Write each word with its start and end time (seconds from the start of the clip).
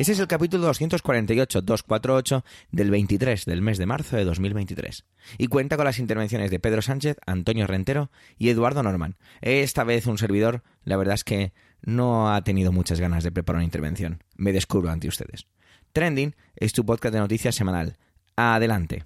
Ese 0.00 0.12
es 0.12 0.18
el 0.18 0.28
capítulo 0.28 0.72
248-248 0.72 2.42
del 2.72 2.90
23 2.90 3.44
del 3.44 3.60
mes 3.60 3.76
de 3.76 3.84
marzo 3.84 4.16
de 4.16 4.24
2023 4.24 5.04
y 5.36 5.46
cuenta 5.48 5.76
con 5.76 5.84
las 5.84 5.98
intervenciones 5.98 6.50
de 6.50 6.58
Pedro 6.58 6.80
Sánchez, 6.80 7.18
Antonio 7.26 7.66
Rentero 7.66 8.10
y 8.38 8.48
Eduardo 8.48 8.82
Norman. 8.82 9.18
Esta 9.42 9.84
vez 9.84 10.06
un 10.06 10.16
servidor, 10.16 10.62
la 10.84 10.96
verdad 10.96 11.16
es 11.16 11.24
que 11.24 11.52
no 11.82 12.32
ha 12.32 12.42
tenido 12.44 12.72
muchas 12.72 12.98
ganas 12.98 13.24
de 13.24 13.30
preparar 13.30 13.58
una 13.58 13.66
intervención. 13.66 14.24
Me 14.36 14.54
descubro 14.54 14.90
ante 14.90 15.06
ustedes. 15.06 15.48
Trending 15.92 16.34
es 16.56 16.72
tu 16.72 16.86
podcast 16.86 17.12
de 17.12 17.20
noticias 17.20 17.54
semanal. 17.54 17.98
Adelante. 18.36 19.04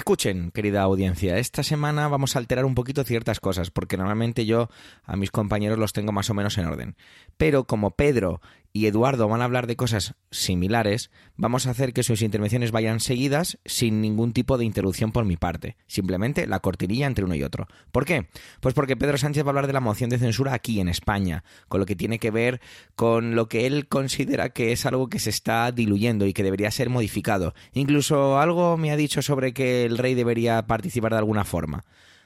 Escuchen, 0.00 0.50
querida 0.52 0.80
audiencia, 0.80 1.36
esta 1.36 1.62
semana 1.62 2.08
vamos 2.08 2.34
a 2.34 2.38
alterar 2.38 2.64
un 2.64 2.74
poquito 2.74 3.04
ciertas 3.04 3.38
cosas, 3.38 3.70
porque 3.70 3.98
normalmente 3.98 4.46
yo 4.46 4.70
a 5.04 5.14
mis 5.16 5.30
compañeros 5.30 5.78
los 5.78 5.92
tengo 5.92 6.10
más 6.10 6.30
o 6.30 6.34
menos 6.34 6.56
en 6.56 6.64
orden. 6.64 6.96
Pero 7.36 7.64
como 7.64 7.90
Pedro 7.90 8.40
y 8.72 8.86
Eduardo 8.86 9.28
van 9.28 9.40
a 9.40 9.44
hablar 9.44 9.66
de 9.66 9.76
cosas 9.76 10.14
similares, 10.30 11.10
vamos 11.36 11.66
a 11.66 11.70
hacer 11.70 11.92
que 11.92 12.02
sus 12.02 12.22
intervenciones 12.22 12.70
vayan 12.70 13.00
seguidas 13.00 13.58
sin 13.64 14.00
ningún 14.00 14.32
tipo 14.32 14.58
de 14.58 14.64
interrupción 14.64 15.12
por 15.12 15.24
mi 15.24 15.36
parte. 15.36 15.76
Simplemente 15.86 16.46
la 16.46 16.60
cortinilla 16.60 17.06
entre 17.06 17.24
uno 17.24 17.34
y 17.34 17.42
otro. 17.42 17.66
¿Por 17.90 18.04
qué? 18.04 18.28
Pues 18.60 18.74
porque 18.74 18.96
Pedro 18.96 19.18
Sánchez 19.18 19.44
va 19.44 19.48
a 19.48 19.50
hablar 19.50 19.66
de 19.66 19.72
la 19.72 19.80
moción 19.80 20.10
de 20.10 20.18
censura 20.18 20.54
aquí 20.54 20.80
en 20.80 20.88
España, 20.88 21.42
con 21.68 21.80
lo 21.80 21.86
que 21.86 21.96
tiene 21.96 22.18
que 22.18 22.30
ver 22.30 22.60
con 22.94 23.34
lo 23.34 23.48
que 23.48 23.66
él 23.66 23.88
considera 23.88 24.50
que 24.50 24.72
es 24.72 24.86
algo 24.86 25.08
que 25.08 25.18
se 25.18 25.30
está 25.30 25.70
diluyendo 25.72 26.26
y 26.26 26.32
que 26.32 26.42
debería 26.42 26.70
ser 26.70 26.90
modificado. 26.90 27.54
Incluso 27.72 28.38
algo 28.38 28.76
me 28.76 28.92
ha 28.92 28.96
dicho 28.96 29.22
sobre 29.22 29.52
que 29.52 29.84
el 29.84 29.98
rey 29.98 30.14
debería 30.14 30.66
participar 30.66 31.12
de 31.12 31.18
alguna 31.18 31.44
forma. 31.44 31.84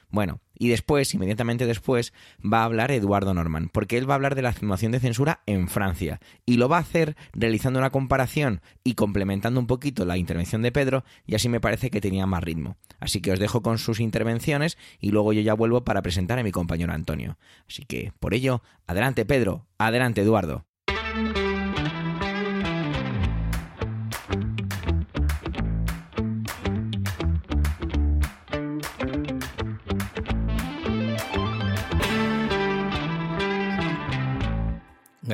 Bueno, 0.09 0.39
y 0.57 0.69
después, 0.69 1.13
inmediatamente 1.13 1.65
después, 1.65 2.13
va 2.41 2.61
a 2.61 2.65
hablar 2.65 2.91
Eduardo 2.91 3.33
Norman, 3.33 3.69
porque 3.71 3.97
él 3.97 4.09
va 4.09 4.13
a 4.13 4.15
hablar 4.15 4.35
de 4.35 4.41
la 4.41 4.55
moción 4.61 4.91
de 4.91 4.99
censura 4.99 5.41
en 5.45 5.67
Francia, 5.67 6.19
y 6.45 6.57
lo 6.57 6.69
va 6.69 6.77
a 6.77 6.81
hacer 6.81 7.15
realizando 7.33 7.79
una 7.79 7.89
comparación 7.89 8.61
y 8.83 8.93
complementando 8.93 9.59
un 9.59 9.67
poquito 9.67 10.05
la 10.05 10.17
intervención 10.17 10.61
de 10.61 10.71
Pedro, 10.71 11.03
y 11.25 11.35
así 11.35 11.49
me 11.49 11.59
parece 11.59 11.89
que 11.89 12.01
tenía 12.01 12.25
más 12.25 12.43
ritmo. 12.43 12.77
Así 12.99 13.21
que 13.21 13.31
os 13.31 13.39
dejo 13.39 13.61
con 13.61 13.77
sus 13.77 13.99
intervenciones 13.99 14.77
y 14.99 15.11
luego 15.11 15.33
yo 15.33 15.41
ya 15.41 15.53
vuelvo 15.53 15.83
para 15.83 16.01
presentar 16.01 16.39
a 16.39 16.43
mi 16.43 16.51
compañero 16.51 16.93
Antonio. 16.93 17.37
Así 17.67 17.85
que, 17.85 18.13
por 18.19 18.33
ello, 18.33 18.61
adelante 18.87 19.25
Pedro, 19.25 19.67
adelante 19.77 20.21
Eduardo. 20.21 20.65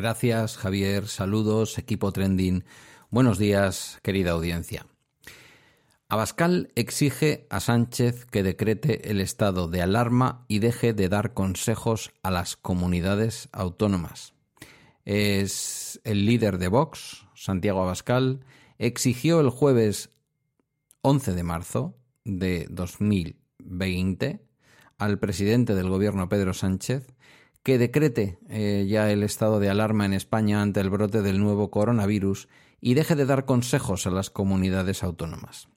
Gracias, 0.02 0.57
Javier. 0.57 1.07
Saludos, 1.07 1.77
equipo 1.77 2.11
trending. 2.11 2.63
Buenos 3.11 3.38
días, 3.38 3.99
querida 4.02 4.31
audiencia. 4.31 4.88
Abascal 6.09 6.71
exige 6.73 7.45
a 7.52 7.59
Sánchez 7.59 8.25
que 8.25 8.41
decrete 8.41 9.11
el 9.11 9.21
estado 9.21 9.67
de 9.67 9.83
alarma 9.83 10.43
y 10.47 10.58
deje 10.58 10.93
de 10.93 11.08
dar 11.08 11.35
consejos 11.35 12.13
a 12.23 12.31
las 12.31 12.55
comunidades 12.55 13.47
autónomas. 13.52 14.33
Es 15.05 16.02
el 16.03 16.25
líder 16.25 16.58
de 16.58 16.69
Vox, 16.69 17.27
Santiago 17.36 17.83
Abascal, 17.83 18.43
exigió 18.80 19.39
el 19.39 19.52
jueves 19.52 20.09
11 21.02 21.33
de 21.33 21.43
marzo 21.43 21.95
de 22.26 22.65
2020 22.71 24.47
al 24.97 25.20
presidente 25.20 25.76
del 25.76 25.89
gobierno 25.89 26.27
Pedro 26.27 26.55
Sánchez 26.55 27.05
que 27.64 27.77
decrete 27.77 28.39
eh, 28.49 28.86
ya 28.89 29.11
el 29.11 29.23
estado 29.23 29.60
de 29.60 29.70
alarma 29.70 30.05
en 30.05 30.14
España 30.14 30.61
ante 30.61 30.80
el 30.80 30.89
brote 30.89 31.22
del 31.22 31.39
nuevo 31.39 31.70
coronavirus 31.70 32.48
y 32.80 32.95
deje 32.95 33.16
de 33.16 33.26
dar 33.26 33.45
consejos 33.45 34.08
a 34.08 34.11
las 34.11 34.30
comunidades 34.30 35.04
autónomas. 35.04 35.67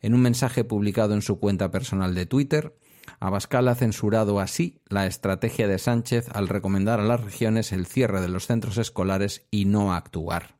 En 0.00 0.14
un 0.14 0.20
mensaje 0.20 0.64
publicado 0.64 1.14
en 1.14 1.22
su 1.22 1.40
cuenta 1.40 1.70
personal 1.70 2.14
de 2.14 2.26
Twitter, 2.26 2.76
Abascal 3.20 3.68
ha 3.68 3.74
censurado 3.74 4.40
así 4.40 4.80
la 4.88 5.06
estrategia 5.06 5.66
de 5.66 5.78
Sánchez 5.78 6.28
al 6.32 6.48
recomendar 6.48 7.00
a 7.00 7.04
las 7.04 7.22
regiones 7.22 7.72
el 7.72 7.86
cierre 7.86 8.20
de 8.20 8.28
los 8.28 8.46
centros 8.46 8.78
escolares 8.78 9.46
y 9.50 9.64
no 9.64 9.92
actuar. 9.94 10.56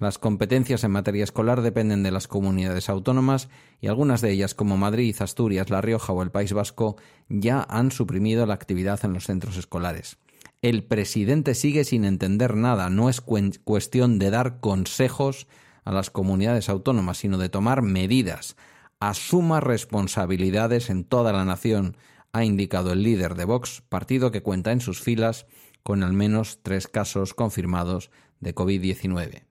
Las 0.00 0.16
competencias 0.16 0.82
en 0.82 0.92
materia 0.92 1.24
escolar 1.24 1.60
dependen 1.60 2.02
de 2.02 2.10
las 2.10 2.26
comunidades 2.26 2.88
autónomas 2.88 3.50
y 3.82 3.88
algunas 3.88 4.22
de 4.22 4.30
ellas, 4.30 4.54
como 4.54 4.78
Madrid, 4.78 5.14
Asturias, 5.20 5.68
La 5.68 5.82
Rioja 5.82 6.14
o 6.14 6.22
el 6.22 6.30
País 6.30 6.54
Vasco, 6.54 6.96
ya 7.28 7.66
han 7.68 7.90
suprimido 7.90 8.46
la 8.46 8.54
actividad 8.54 8.98
en 9.04 9.12
los 9.12 9.24
centros 9.24 9.58
escolares. 9.58 10.16
El 10.62 10.84
presidente 10.84 11.54
sigue 11.54 11.84
sin 11.84 12.06
entender 12.06 12.56
nada. 12.56 12.88
No 12.88 13.10
es 13.10 13.20
cuestión 13.20 14.18
de 14.18 14.30
dar 14.30 14.60
consejos 14.60 15.46
a 15.84 15.92
las 15.92 16.08
comunidades 16.08 16.70
autónomas, 16.70 17.18
sino 17.18 17.36
de 17.36 17.50
tomar 17.50 17.82
medidas. 17.82 18.56
Asuma 19.00 19.60
responsabilidades 19.60 20.88
en 20.88 21.04
toda 21.04 21.34
la 21.34 21.44
nación, 21.44 21.98
ha 22.32 22.42
indicado 22.42 22.92
el 22.92 23.02
líder 23.02 23.34
de 23.34 23.44
Vox, 23.44 23.82
partido 23.90 24.30
que 24.30 24.42
cuenta 24.42 24.72
en 24.72 24.80
sus 24.80 25.02
filas 25.02 25.44
con 25.82 26.02
al 26.02 26.14
menos 26.14 26.60
tres 26.62 26.88
casos 26.88 27.34
confirmados 27.34 28.10
de 28.40 28.54
COVID-19. 28.54 29.49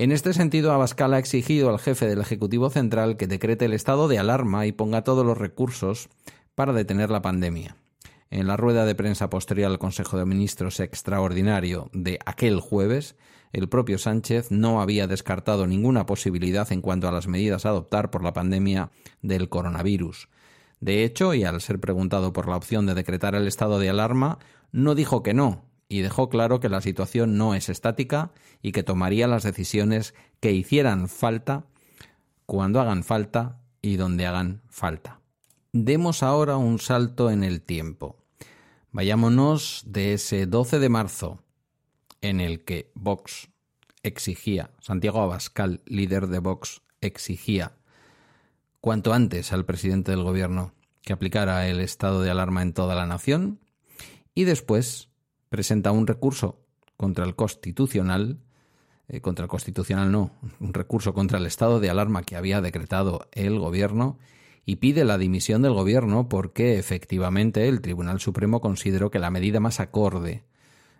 En 0.00 0.12
este 0.12 0.32
sentido, 0.32 0.72
Abascal 0.72 1.12
ha 1.12 1.18
exigido 1.18 1.68
al 1.68 1.78
jefe 1.78 2.06
del 2.06 2.22
Ejecutivo 2.22 2.70
Central 2.70 3.18
que 3.18 3.26
decrete 3.26 3.66
el 3.66 3.74
estado 3.74 4.08
de 4.08 4.18
alarma 4.18 4.64
y 4.64 4.72
ponga 4.72 5.04
todos 5.04 5.26
los 5.26 5.36
recursos 5.36 6.08
para 6.54 6.72
detener 6.72 7.10
la 7.10 7.20
pandemia. 7.20 7.76
En 8.30 8.46
la 8.46 8.56
rueda 8.56 8.86
de 8.86 8.94
prensa 8.94 9.28
posterior 9.28 9.70
al 9.70 9.78
Consejo 9.78 10.16
de 10.16 10.24
Ministros 10.24 10.80
extraordinario 10.80 11.90
de 11.92 12.18
aquel 12.24 12.60
jueves, 12.60 13.14
el 13.52 13.68
propio 13.68 13.98
Sánchez 13.98 14.50
no 14.50 14.80
había 14.80 15.06
descartado 15.06 15.66
ninguna 15.66 16.06
posibilidad 16.06 16.72
en 16.72 16.80
cuanto 16.80 17.06
a 17.06 17.12
las 17.12 17.28
medidas 17.28 17.66
a 17.66 17.68
adoptar 17.68 18.10
por 18.10 18.24
la 18.24 18.32
pandemia 18.32 18.90
del 19.20 19.50
coronavirus. 19.50 20.30
De 20.80 21.04
hecho, 21.04 21.34
y 21.34 21.44
al 21.44 21.60
ser 21.60 21.78
preguntado 21.78 22.32
por 22.32 22.48
la 22.48 22.56
opción 22.56 22.86
de 22.86 22.94
decretar 22.94 23.34
el 23.34 23.46
estado 23.46 23.78
de 23.78 23.90
alarma, 23.90 24.38
no 24.72 24.94
dijo 24.94 25.22
que 25.22 25.34
no, 25.34 25.69
y 25.90 26.02
dejó 26.02 26.30
claro 26.30 26.60
que 26.60 26.68
la 26.68 26.80
situación 26.80 27.36
no 27.36 27.54
es 27.54 27.68
estática 27.68 28.30
y 28.62 28.70
que 28.70 28.84
tomaría 28.84 29.26
las 29.26 29.42
decisiones 29.42 30.14
que 30.38 30.52
hicieran 30.52 31.08
falta 31.08 31.66
cuando 32.46 32.80
hagan 32.80 33.02
falta 33.02 33.60
y 33.82 33.96
donde 33.96 34.24
hagan 34.24 34.62
falta. 34.68 35.20
Demos 35.72 36.22
ahora 36.22 36.56
un 36.56 36.78
salto 36.78 37.28
en 37.28 37.42
el 37.42 37.60
tiempo. 37.60 38.24
Vayámonos 38.92 39.82
de 39.84 40.14
ese 40.14 40.46
12 40.46 40.78
de 40.78 40.88
marzo 40.88 41.42
en 42.20 42.40
el 42.40 42.64
que 42.64 42.92
Vox 42.94 43.48
exigía, 44.04 44.70
Santiago 44.80 45.20
Abascal, 45.20 45.82
líder 45.86 46.28
de 46.28 46.38
Vox, 46.38 46.82
exigía 47.00 47.72
cuanto 48.80 49.12
antes 49.12 49.52
al 49.52 49.66
presidente 49.66 50.12
del 50.12 50.22
gobierno 50.22 50.72
que 51.02 51.12
aplicara 51.12 51.66
el 51.66 51.80
estado 51.80 52.22
de 52.22 52.30
alarma 52.30 52.62
en 52.62 52.74
toda 52.74 52.94
la 52.94 53.06
nación 53.06 53.58
y 54.34 54.44
después 54.44 55.09
presenta 55.50 55.92
un 55.92 56.06
recurso 56.06 56.64
contra 56.96 57.26
el 57.26 57.34
constitucional, 57.34 58.38
eh, 59.08 59.20
contra 59.20 59.44
el 59.44 59.50
constitucional 59.50 60.10
no, 60.10 60.32
un 60.60 60.72
recurso 60.72 61.12
contra 61.12 61.38
el 61.38 61.44
estado 61.44 61.80
de 61.80 61.90
alarma 61.90 62.22
que 62.22 62.36
había 62.36 62.62
decretado 62.62 63.28
el 63.32 63.58
gobierno 63.58 64.18
y 64.64 64.76
pide 64.76 65.04
la 65.04 65.18
dimisión 65.18 65.62
del 65.62 65.74
gobierno 65.74 66.28
porque 66.28 66.78
efectivamente 66.78 67.68
el 67.68 67.82
Tribunal 67.82 68.20
Supremo 68.20 68.60
consideró 68.60 69.10
que 69.10 69.18
la 69.18 69.30
medida 69.30 69.60
más 69.60 69.80
acorde 69.80 70.44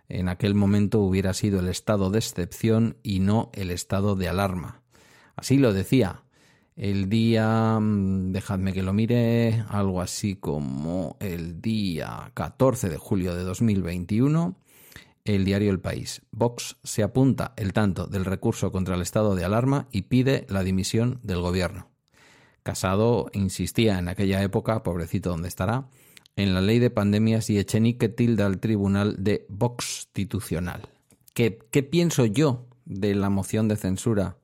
en 0.09 0.27
aquel 0.27 0.55
momento 0.55 0.99
hubiera 0.99 1.33
sido 1.33 1.61
el 1.61 1.69
estado 1.69 2.09
de 2.09 2.19
excepción 2.19 2.97
y 3.01 3.19
no 3.19 3.49
el 3.53 3.71
estado 3.71 4.15
de 4.15 4.27
alarma. 4.27 4.81
Así 5.35 5.57
lo 5.57 5.71
decía 5.71 6.23
el 6.75 7.09
día, 7.09 7.79
mm, 7.79 8.31
dejadme 8.31 8.73
que 8.73 8.83
lo 8.83 8.93
mire, 8.93 9.63
algo 9.69 10.01
así 10.01 10.35
como 10.35 11.17
el 11.19 11.61
día 11.61 12.31
14 12.33 12.89
de 12.89 12.97
julio 12.97 13.35
de 13.35 13.43
2021, 13.43 14.55
el 15.25 15.45
diario 15.45 15.71
El 15.71 15.79
País. 15.79 16.21
Vox 16.31 16.77
se 16.83 17.03
apunta 17.03 17.53
el 17.57 17.73
tanto 17.73 18.07
del 18.07 18.25
recurso 18.25 18.71
contra 18.71 18.95
el 18.95 19.01
estado 19.01 19.35
de 19.35 19.45
alarma 19.45 19.87
y 19.91 20.03
pide 20.03 20.45
la 20.49 20.63
dimisión 20.63 21.19
del 21.23 21.41
gobierno. 21.41 21.89
Casado 22.63 23.29
insistía 23.33 23.99
en 23.99 24.07
aquella 24.07 24.41
época, 24.41 24.83
pobrecito 24.83 25.29
donde 25.29 25.47
estará, 25.47 25.87
en 26.35 26.53
la 26.53 26.61
ley 26.61 26.79
de 26.79 26.89
pandemias 26.89 27.49
y 27.49 27.59
Echenique 27.59 28.07
tilda 28.09 28.45
al 28.45 28.59
tribunal 28.59 29.17
de 29.19 29.45
Vox-institucional. 29.49 30.89
¿Qué, 31.33 31.59
¿Qué 31.71 31.83
pienso 31.83 32.25
yo 32.25 32.65
de 32.85 33.15
la 33.15 33.29
moción 33.29 33.67
de 33.67 33.75
censura 33.75 34.37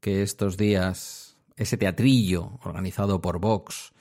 que 0.00 0.22
estos 0.22 0.56
días 0.56 1.27
ese 1.58 1.76
teatrillo 1.76 2.58
organizado 2.62 3.20
por 3.20 3.40
Vox 3.40 3.92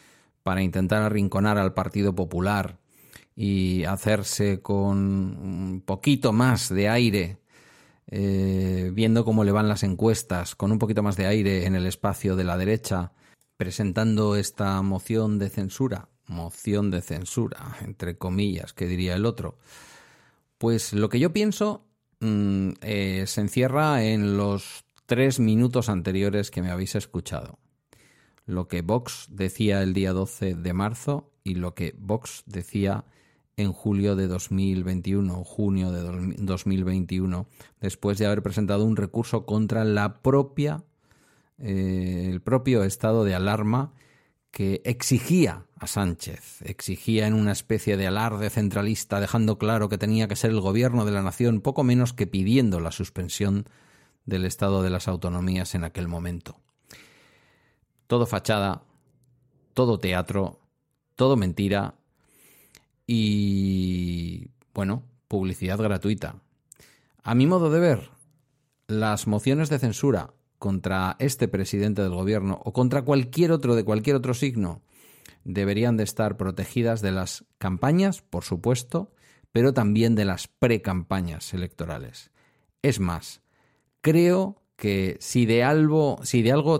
para 0.43 0.61
intentar 0.61 1.01
arrinconar 1.01 1.57
al 1.57 1.73
Partido 1.73 2.15
Popular 2.15 2.79
y 3.35 3.83
hacerse 3.83 4.61
con 4.61 4.97
un 4.97 5.83
poquito 5.85 6.31
más 6.31 6.69
de 6.69 6.87
aire, 6.87 7.37
eh, 8.07 8.91
viendo 8.93 9.25
cómo 9.25 9.43
le 9.43 9.51
van 9.51 9.67
las 9.67 9.83
encuestas, 9.83 10.55
con 10.55 10.71
un 10.71 10.79
poquito 10.79 11.03
más 11.03 11.17
de 11.17 11.27
aire 11.27 11.65
en 11.65 11.75
el 11.75 11.85
espacio 11.85 12.35
de 12.35 12.43
la 12.43 12.57
derecha, 12.57 13.11
presentando 13.57 14.35
esta 14.35 14.81
moción 14.81 15.37
de 15.37 15.49
censura, 15.49 16.09
moción 16.27 16.91
de 16.91 17.01
censura, 17.01 17.77
entre 17.81 18.17
comillas, 18.17 18.73
que 18.73 18.87
diría 18.87 19.15
el 19.15 19.25
otro, 19.25 19.57
pues 20.57 20.93
lo 20.93 21.09
que 21.09 21.19
yo 21.19 21.33
pienso 21.33 21.85
mm, 22.19 22.69
eh, 22.81 23.23
se 23.27 23.41
encierra 23.41 24.03
en 24.03 24.37
los 24.37 24.86
tres 25.07 25.39
minutos 25.39 25.89
anteriores 25.89 26.51
que 26.51 26.61
me 26.61 26.69
habéis 26.69 26.93
escuchado. 26.95 27.57
Lo 28.45 28.67
que 28.67 28.81
Vox 28.81 29.27
decía 29.29 29.81
el 29.81 29.93
día 29.93 30.13
12 30.13 30.53
de 30.55 30.73
marzo 30.73 31.31
y 31.43 31.55
lo 31.55 31.73
que 31.73 31.95
Vox 31.97 32.43
decía 32.45 33.05
en 33.55 33.71
julio 33.71 34.15
de 34.15 34.27
2021, 34.27 35.43
junio 35.43 35.91
de 35.91 36.35
2021, 36.37 37.47
después 37.81 38.19
de 38.19 38.27
haber 38.27 38.43
presentado 38.43 38.85
un 38.85 38.95
recurso 38.95 39.45
contra 39.45 39.83
la 39.83 40.21
propia, 40.21 40.83
eh, 41.57 42.27
el 42.29 42.41
propio 42.41 42.83
estado 42.83 43.23
de 43.23 43.33
alarma 43.33 43.93
que 44.51 44.81
exigía 44.85 45.65
a 45.79 45.87
Sánchez, 45.87 46.61
exigía 46.63 47.27
en 47.27 47.33
una 47.33 47.51
especie 47.53 47.97
de 47.97 48.07
alarde 48.07 48.49
centralista, 48.49 49.19
dejando 49.19 49.57
claro 49.57 49.89
que 49.89 49.97
tenía 49.97 50.27
que 50.27 50.35
ser 50.35 50.51
el 50.51 50.61
gobierno 50.61 51.05
de 51.05 51.11
la 51.11 51.23
nación, 51.23 51.61
poco 51.61 51.83
menos 51.83 52.13
que 52.13 52.27
pidiendo 52.27 52.79
la 52.79 52.91
suspensión 52.91 53.65
del 54.27 54.45
estado 54.45 54.83
de 54.83 54.91
las 54.91 55.07
autonomías 55.07 55.73
en 55.73 55.83
aquel 55.83 56.07
momento. 56.07 56.59
Todo 58.05 58.27
fachada, 58.27 58.83
todo 59.73 59.99
teatro, 59.99 60.59
todo 61.15 61.35
mentira, 61.35 61.95
y, 63.07 64.49
bueno, 64.73 65.03
publicidad 65.29 65.79
gratuita. 65.79 66.35
A 67.23 67.33
mi 67.33 67.47
modo 67.47 67.71
de 67.71 67.79
ver, 67.79 68.09
las 68.87 69.27
mociones 69.27 69.69
de 69.69 69.79
censura 69.79 70.33
contra 70.59 71.15
este 71.19 71.47
presidente 71.47 72.01
del 72.01 72.11
gobierno 72.11 72.61
o 72.63 72.73
contra 72.73 73.03
cualquier 73.03 73.51
otro 73.51 73.75
de 73.75 73.85
cualquier 73.85 74.17
otro 74.17 74.33
signo 74.33 74.81
deberían 75.43 75.95
de 75.95 76.03
estar 76.03 76.35
protegidas 76.35 77.01
de 77.01 77.11
las 77.11 77.45
campañas, 77.57 78.21
por 78.21 78.43
supuesto, 78.43 79.13
pero 79.53 79.73
también 79.73 80.15
de 80.15 80.25
las 80.25 80.47
precampañas 80.47 81.53
electorales. 81.53 82.31
Es 82.81 82.99
más, 82.99 83.41
creo 84.01 84.61
que 84.75 85.17
si 85.19 85.45
de 85.45 85.63
algo, 85.63 86.19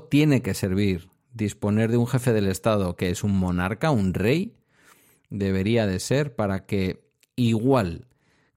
tiene 0.10 0.42
que 0.42 0.54
servir 0.54 1.10
disponer 1.34 1.92
de 1.92 1.98
un 1.98 2.08
jefe 2.08 2.34
del 2.34 2.48
Estado 2.48 2.96
que 2.96 3.10
es 3.10 3.24
un 3.24 3.38
monarca, 3.38 3.92
un 3.92 4.14
rey, 4.14 4.56
debería 5.30 5.86
de 5.86 6.00
ser 6.00 6.36
para 6.36 6.66
que, 6.66 7.08
igual 7.36 8.08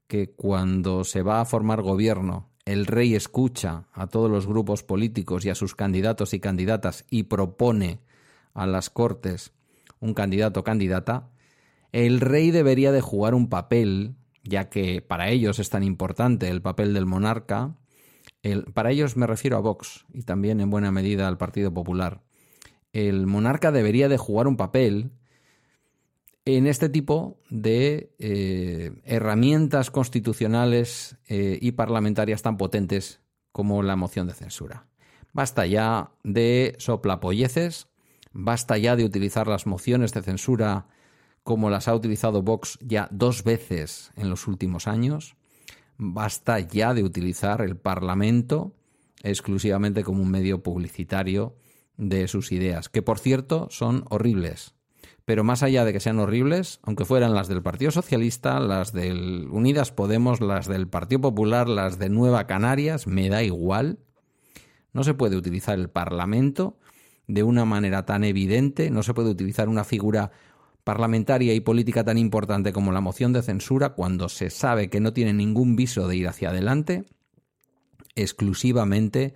que 0.07 0.31
cuando 0.31 1.05
se 1.05 1.23
va 1.23 1.41
a 1.41 1.45
formar 1.45 1.83
gobierno, 1.83 2.51
el 2.65 2.87
rey 2.87 3.15
escucha 3.15 3.89
a 3.93 4.07
todos 4.07 4.31
los 4.31 4.47
grupos 4.47 4.83
políticos 4.83 5.45
y 5.45 5.51
a 5.51 5.55
sus 5.55 5.75
candidatos 5.75 6.35
y 6.35 6.41
candidatas 6.41 7.05
y 7.11 7.25
propone 7.25 8.01
a 8.55 8.67
las 8.67 8.91
Cortes 8.91 9.53
un 10.01 10.15
candidato 10.15 10.61
o 10.61 10.65
candidata, 10.65 11.31
el 11.93 12.21
rey 12.21 12.51
debería 12.51 12.93
de 12.93 13.01
jugar 13.01 13.35
un 13.35 13.49
papel, 13.49 14.15
ya 14.43 14.71
que 14.71 15.03
para 15.03 15.29
ellos 15.29 15.59
es 15.59 15.71
tan 15.71 15.83
importante 15.83 16.49
el 16.49 16.63
papel 16.63 16.95
del 16.95 17.07
monarca, 17.07 17.77
para 18.73 18.91
ellos 18.91 19.17
me 19.17 19.27
refiero 19.27 19.57
a 19.57 19.61
Vox 19.61 20.07
y 20.13 20.23
también 20.23 20.61
en 20.61 20.71
buena 20.71 20.91
medida 20.91 21.29
al 21.29 21.39
Partido 21.39 21.73
Popular. 21.73 22.23
El 22.93 23.27
monarca 23.27 23.71
debería 23.71 24.09
de 24.09 24.19
jugar 24.19 24.49
un 24.49 24.57
papel 24.57 25.13
en 26.45 26.67
este 26.67 26.89
tipo 26.89 27.39
de 27.51 28.15
eh, 28.19 28.93
herramientas 29.05 29.91
constitucionales 29.91 31.17
eh, 31.29 31.59
y 31.61 31.73
parlamentarias 31.73 32.43
tan 32.43 32.57
potentes 32.57 33.21
como 33.53 33.83
la 33.83 33.97
moción 33.97 34.27
de 34.27 34.35
censura. 34.35 34.87
Basta 35.33 35.67
ya 35.67 36.11
de 36.25 36.75
soplapolleces, 36.79 37.89
basta 38.33 38.79
ya 38.79 38.97
de 38.97 39.05
utilizar 39.05 39.47
las 39.47 39.67
mociones 39.67 40.13
de 40.13 40.23
censura 40.23 40.89
como 41.43 41.71
las 41.71 41.89
ha 41.89 41.95
utilizado 41.95 42.43
Vox 42.43 42.79
ya 42.81 43.09
dos 43.11 43.45
veces 43.45 44.13
en 44.17 44.31
los 44.31 44.47
últimos 44.47 44.87
años, 44.87 45.37
basta 46.01 46.59
ya 46.59 46.95
de 46.95 47.05
utilizar 47.05 47.61
el 47.61 47.77
Parlamento 47.77 48.75
exclusivamente 49.23 50.03
como 50.03 50.23
un 50.23 50.31
medio 50.31 50.63
publicitario 50.63 51.55
de 51.97 52.27
sus 52.27 52.53
ideas, 52.53 52.89
que 52.89 53.03
por 53.03 53.19
cierto 53.19 53.69
son 53.71 54.05
horribles 54.09 54.75
pero 55.31 55.45
más 55.45 55.63
allá 55.63 55.85
de 55.85 55.93
que 55.93 56.01
sean 56.01 56.19
horribles, 56.19 56.81
aunque 56.83 57.05
fueran 57.05 57.35
las 57.35 57.47
del 57.47 57.63
Partido 57.63 57.93
Socialista, 57.93 58.59
las 58.59 58.93
del 58.93 59.47
Unidas 59.53 59.93
Podemos, 59.93 60.41
las 60.41 60.67
del 60.67 60.89
Partido 60.89 61.21
Popular, 61.21 61.69
las 61.69 62.01
de 62.01 62.09
Nueva 62.09 62.49
Canarias, 62.49 63.07
me 63.07 63.29
da 63.29 63.41
igual. 63.45 64.01
No 64.93 65.05
se 65.05 65.15
puede 65.15 65.37
utilizar 65.37 65.79
el 65.79 65.89
Parlamento 65.89 66.81
de 67.29 67.45
una 67.45 67.65
manera 67.65 68.07
tan 68.07 68.25
evidente, 68.25 68.91
no 68.91 69.05
se 69.05 69.15
puede 69.15 69.31
utilizar 69.31 69.69
una 69.69 69.85
figura 69.85 70.33
parlamentaria 70.85 71.55
y 71.55 71.61
política 71.61 72.05
tan 72.05 72.19
importante 72.19 72.73
como 72.73 72.93
la 72.93 73.01
moción 73.01 73.33
de 73.33 73.43
censura 73.43 73.91
cuando 73.91 74.29
se 74.29 74.51
sabe 74.51 74.89
que 74.89 75.01
no 75.01 75.13
tiene 75.13 75.33
ningún 75.33 75.77
viso 75.77 76.09
de 76.09 76.17
ir 76.17 76.29
hacia 76.29 76.51
adelante, 76.51 77.05
exclusivamente 78.15 79.35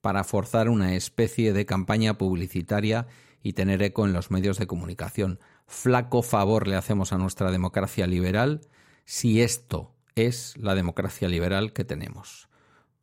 para 0.00 0.24
forzar 0.24 0.68
una 0.68 0.94
especie 0.94 1.52
de 1.52 1.66
campaña 1.66 2.18
publicitaria 2.18 3.06
y 3.42 3.52
tener 3.52 3.82
eco 3.82 4.06
en 4.06 4.12
los 4.12 4.30
medios 4.30 4.58
de 4.58 4.66
comunicación. 4.66 5.40
Flaco 5.66 6.22
favor 6.22 6.68
le 6.68 6.76
hacemos 6.76 7.12
a 7.12 7.18
nuestra 7.18 7.50
democracia 7.50 8.06
liberal 8.06 8.60
si 9.04 9.40
esto 9.40 9.94
es 10.14 10.54
la 10.58 10.74
democracia 10.74 11.28
liberal 11.28 11.72
que 11.72 11.84
tenemos. 11.84 12.48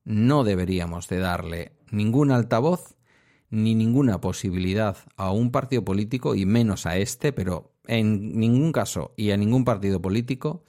No 0.03 0.43
deberíamos 0.43 1.07
de 1.07 1.19
darle 1.19 1.73
ningún 1.91 2.31
altavoz 2.31 2.95
ni 3.49 3.75
ninguna 3.75 4.19
posibilidad 4.19 4.97
a 5.15 5.31
un 5.31 5.51
partido 5.51 5.85
político 5.85 6.35
y 6.35 6.45
menos 6.45 6.85
a 6.85 6.97
este, 6.97 7.31
pero 7.31 7.72
en 7.87 8.37
ningún 8.39 8.71
caso 8.71 9.13
y 9.17 9.31
a 9.31 9.37
ningún 9.37 9.65
partido 9.65 10.01
político 10.01 10.63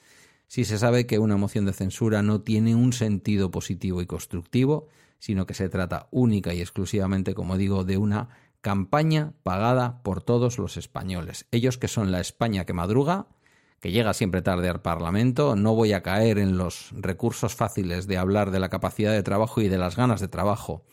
si 0.54 0.64
se 0.64 0.78
sabe 0.78 1.06
que 1.06 1.18
una 1.18 1.36
moción 1.36 1.66
de 1.66 1.72
censura 1.72 2.22
no 2.22 2.42
tiene 2.42 2.74
un 2.74 2.92
sentido 2.92 3.50
positivo 3.50 4.02
y 4.02 4.06
constructivo, 4.06 4.86
sino 5.18 5.46
que 5.46 5.54
se 5.54 5.68
trata 5.68 6.06
única 6.10 6.54
y 6.54 6.60
exclusivamente, 6.60 7.34
como 7.34 7.56
digo, 7.56 7.82
de 7.82 7.96
una 7.96 8.28
campaña 8.60 9.32
pagada 9.42 10.02
por 10.02 10.22
todos 10.22 10.58
los 10.58 10.76
españoles. 10.76 11.46
Ellos 11.50 11.76
que 11.76 11.88
son 11.88 12.12
la 12.12 12.20
España 12.20 12.64
que 12.64 12.72
madruga, 12.72 13.26
que 13.80 13.90
llega 13.90 14.14
siempre 14.14 14.42
tarde 14.42 14.68
al 14.68 14.80
Parlamento, 14.80 15.56
no 15.56 15.74
voy 15.74 15.92
a 15.92 16.02
caer 16.02 16.38
en 16.38 16.56
los 16.56 16.90
recursos 16.92 17.54
fáciles 17.54 18.06
de 18.06 18.16
hablar 18.16 18.50
de 18.50 18.60
la 18.60 18.68
capacidad 18.68 19.12
de 19.12 19.22
trabajo 19.22 19.60
y 19.60 19.68
de 19.68 19.78
las 19.78 19.96
ganas 19.96 20.20
de 20.20 20.28
trabajo 20.28 20.84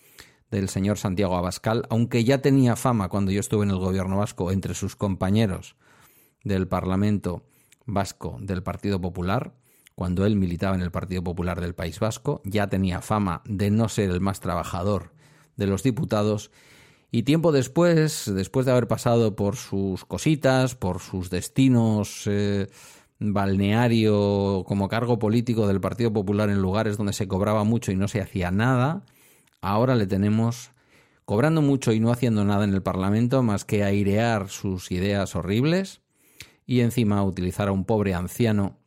del 0.50 0.69
señor 0.69 0.98
Santiago 0.98 1.38
Abascal, 1.38 1.86
aunque 1.89 2.24
ya 2.24 2.41
tenía 2.41 2.75
fama 2.75 3.10
cuando 3.10 3.31
yo 3.31 3.39
estuve 3.39 3.63
en 3.63 3.69
el 3.72 3.77
gobierno 3.77 4.17
vasco 4.17 4.51
entre 4.51 4.74
sus 4.74 4.95
compañeros 4.95 5.75
del 6.43 6.67
Parlamento 6.67 7.43
vasco 7.86 8.38
del 8.41 8.63
Partido 8.63 9.00
Popular, 9.00 9.53
cuando 9.95 10.25
él 10.25 10.36
militaba 10.36 10.75
en 10.75 10.81
el 10.81 10.91
Partido 10.91 11.24
Popular 11.24 11.62
del 11.62 11.75
País 11.75 12.00
Vasco, 12.00 12.41
ya 12.43 12.67
tenía 12.67 13.01
fama 13.01 13.41
de 13.45 13.69
no 13.69 13.89
ser 13.89 14.10
el 14.10 14.21
más 14.21 14.39
trabajador 14.39 15.13
de 15.57 15.67
los 15.67 15.83
diputados. 15.83 16.51
Y 17.12 17.24
tiempo 17.24 17.51
después, 17.51 18.31
después 18.33 18.65
de 18.65 18.71
haber 18.71 18.88
pasado 18.88 19.36
por 19.36 19.57
sus 19.57 20.05
cositas, 20.05 20.75
por 20.75 21.00
sus 21.01 21.29
destinos 21.29 22.24
eh, 22.25 22.67
balneario 23.19 24.63
como 24.65 24.88
cargo 24.88 25.19
político 25.19 25.67
del 25.67 25.81
Partido 25.81 26.12
Popular 26.13 26.50
en 26.50 26.62
lugares 26.62 26.98
donde 26.98 27.13
se 27.13 27.27
cobraba 27.27 27.63
mucho 27.63 27.91
y 27.91 27.95
no 27.95 28.07
se 28.07 28.21
hacía 28.21 28.50
nada, 28.50 29.03
ahora 29.62 29.95
le 29.95 30.07
tenemos 30.07 30.71
cobrando 31.25 31.62
mucho 31.62 31.91
y 31.91 32.00
no 32.00 32.12
haciendo 32.12 32.45
nada 32.45 32.63
en 32.63 32.74
el 32.74 32.81
Parlamento 32.81 33.43
más 33.43 33.65
que 33.65 33.83
airear 33.83 34.50
sus 34.50 34.91
ideas 34.91 35.36
horribles 35.36 36.00
y 36.65 36.82
encima 36.82 37.24
utilizar 37.24 37.68
a 37.68 37.72
un 37.72 37.86
pobre 37.86 38.13
anciano 38.13 38.77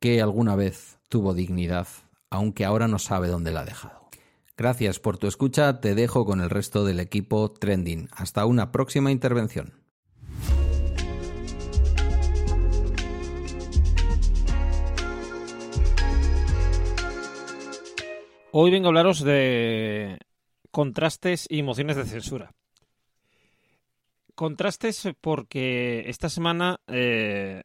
que 0.00 0.20
alguna 0.20 0.56
vez 0.56 0.98
tuvo 1.08 1.34
dignidad, 1.34 1.86
aunque 2.30 2.64
ahora 2.64 2.88
no 2.88 2.98
sabe 2.98 3.28
dónde 3.28 3.52
la 3.52 3.60
ha 3.60 3.64
dejado. 3.64 4.08
Gracias 4.56 4.98
por 4.98 5.18
tu 5.18 5.26
escucha, 5.26 5.80
te 5.80 5.94
dejo 5.94 6.24
con 6.24 6.40
el 6.40 6.50
resto 6.50 6.84
del 6.84 7.00
equipo 7.00 7.50
Trending. 7.50 8.08
Hasta 8.12 8.46
una 8.46 8.70
próxima 8.70 9.10
intervención. 9.10 9.72
Hoy 18.54 18.70
vengo 18.70 18.88
a 18.88 18.90
hablaros 18.90 19.24
de 19.24 20.18
contrastes 20.70 21.46
y 21.48 21.62
mociones 21.62 21.96
de 21.96 22.04
censura. 22.04 22.52
Contrastes 24.34 25.08
porque 25.20 26.04
esta 26.08 26.28
semana 26.28 26.80
eh, 26.86 27.62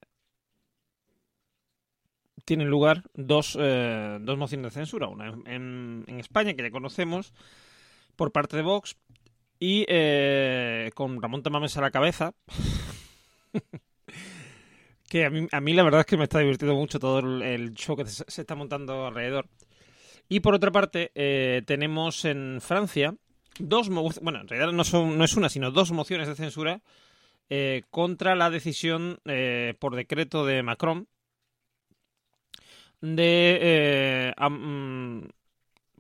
tienen 2.48 2.70
lugar 2.70 3.04
dos, 3.14 3.58
eh, 3.60 4.20
dos 4.22 4.38
mociones 4.38 4.74
de 4.74 4.80
censura. 4.80 5.10
Una 5.10 5.28
en, 5.46 6.06
España, 6.18 6.54
que 6.54 6.64
ya 6.64 6.72
conocemos, 6.72 7.34
por 8.16 8.32
parte 8.32 8.56
de 8.56 8.64
Vox, 8.64 8.96
y 9.60 9.86
eh, 9.90 10.92
con 10.96 11.22
Ramón 11.22 11.44
Tamames 11.44 11.76
a 11.76 11.82
la 11.82 11.92
cabeza, 11.92 12.32
que 15.10 15.26
a 15.26 15.30
mí, 15.30 15.46
a 15.52 15.60
mí 15.60 15.74
la 15.74 15.84
verdad 15.84 16.00
es 16.02 16.06
que 16.06 16.16
me 16.16 16.24
está 16.24 16.40
divirtiendo 16.40 16.74
mucho 16.74 17.00
todo 17.00 17.20
el, 17.20 17.74
show 17.74 17.98
que 17.98 18.06
se, 18.06 18.24
está 18.42 18.56
montando 18.56 19.08
alrededor. 19.08 19.50
Y 20.30 20.40
por 20.40 20.54
otra 20.54 20.72
parte, 20.72 21.12
eh, 21.16 21.64
tenemos 21.66 22.24
en 22.24 22.60
Francia 22.62 23.14
dos, 23.60 23.90
bueno, 23.90 24.42
en 24.42 24.48
realidad 24.48 24.72
no, 24.72 24.84
son, 24.84 25.18
no 25.18 25.24
es 25.24 25.36
una, 25.36 25.50
sino 25.50 25.72
dos 25.72 25.92
mociones 25.92 26.28
de 26.28 26.36
censura 26.36 26.82
eh, 27.50 27.84
contra 27.92 28.36
la 28.36 28.50
decisión 28.50 29.20
eh, 29.26 29.74
por 29.80 29.96
decreto 29.96 30.46
de 30.46 30.64
Macron 30.64 31.08
de 33.02 34.34
mm, 34.38 35.20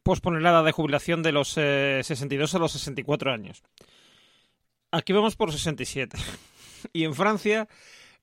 posponer 0.04 0.42
la 0.42 0.50
edad 0.50 0.66
de 0.66 0.72
jubilación 0.72 1.24
de 1.24 1.32
los 1.32 1.50
62 1.50 2.56
a 2.56 2.60
los 2.60 2.72
64 2.72 3.32
años. 3.32 3.64
Aquí 4.92 5.14
vamos 5.14 5.36
por 5.36 5.52
67. 5.52 6.18
y 6.94 7.04
en 7.04 7.14
Francia 7.14 7.68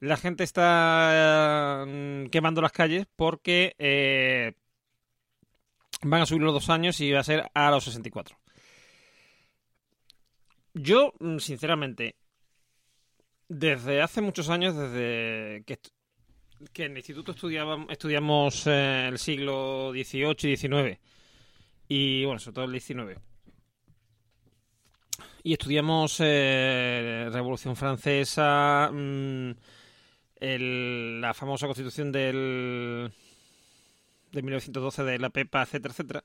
la 0.01 0.17
gente 0.17 0.45
está 0.45 1.85
mm, 1.87 2.27
quemando 2.27 2.61
las 2.61 2.73
calles 2.73 3.07
porque 3.17 3.75
eh, 3.79 4.53
van 6.03 6.23
a 6.23 6.27
subir 6.27 6.43
los 6.43 6.53
dos 6.53 6.69
años 6.69 7.01
y 7.01 7.13
va 7.13 7.21
a 7.21 7.25
ser 7.25 7.51
a 7.55 7.71
los 7.71 7.85
64. 7.85 8.37
Yo, 10.75 11.15
mm, 11.21 11.39
sinceramente, 11.39 12.17
desde 13.49 14.03
hace 14.03 14.21
muchos 14.21 14.49
años, 14.51 14.77
desde 14.77 15.63
que, 15.65 15.79
en 16.85 16.93
el 16.93 16.99
instituto 16.99 17.33
estudiamos 17.33 18.67
eh, 18.67 19.07
el 19.09 19.19
siglo 19.19 19.93
XVIII 19.93 20.53
y 20.53 20.57
XIX, 20.57 20.99
y 21.89 22.25
bueno, 22.25 22.41
sobre 22.41 22.55
todo 22.55 22.65
el 22.65 22.81
XIX, 22.81 23.21
y 25.45 25.53
estudiamos 25.53 26.17
eh, 26.21 27.29
Revolución 27.33 27.77
Francesa, 27.77 28.91
mm, 28.93 29.51
la 30.41 31.35
famosa 31.35 31.67
constitución 31.67 32.11
del 32.11 33.13
de 34.33 34.43
1912 34.43 35.05
de 35.05 35.19
la 35.19 35.31
PEPA, 35.31 35.63
etcétera, 35.63 35.93
etcétera, 35.93 36.25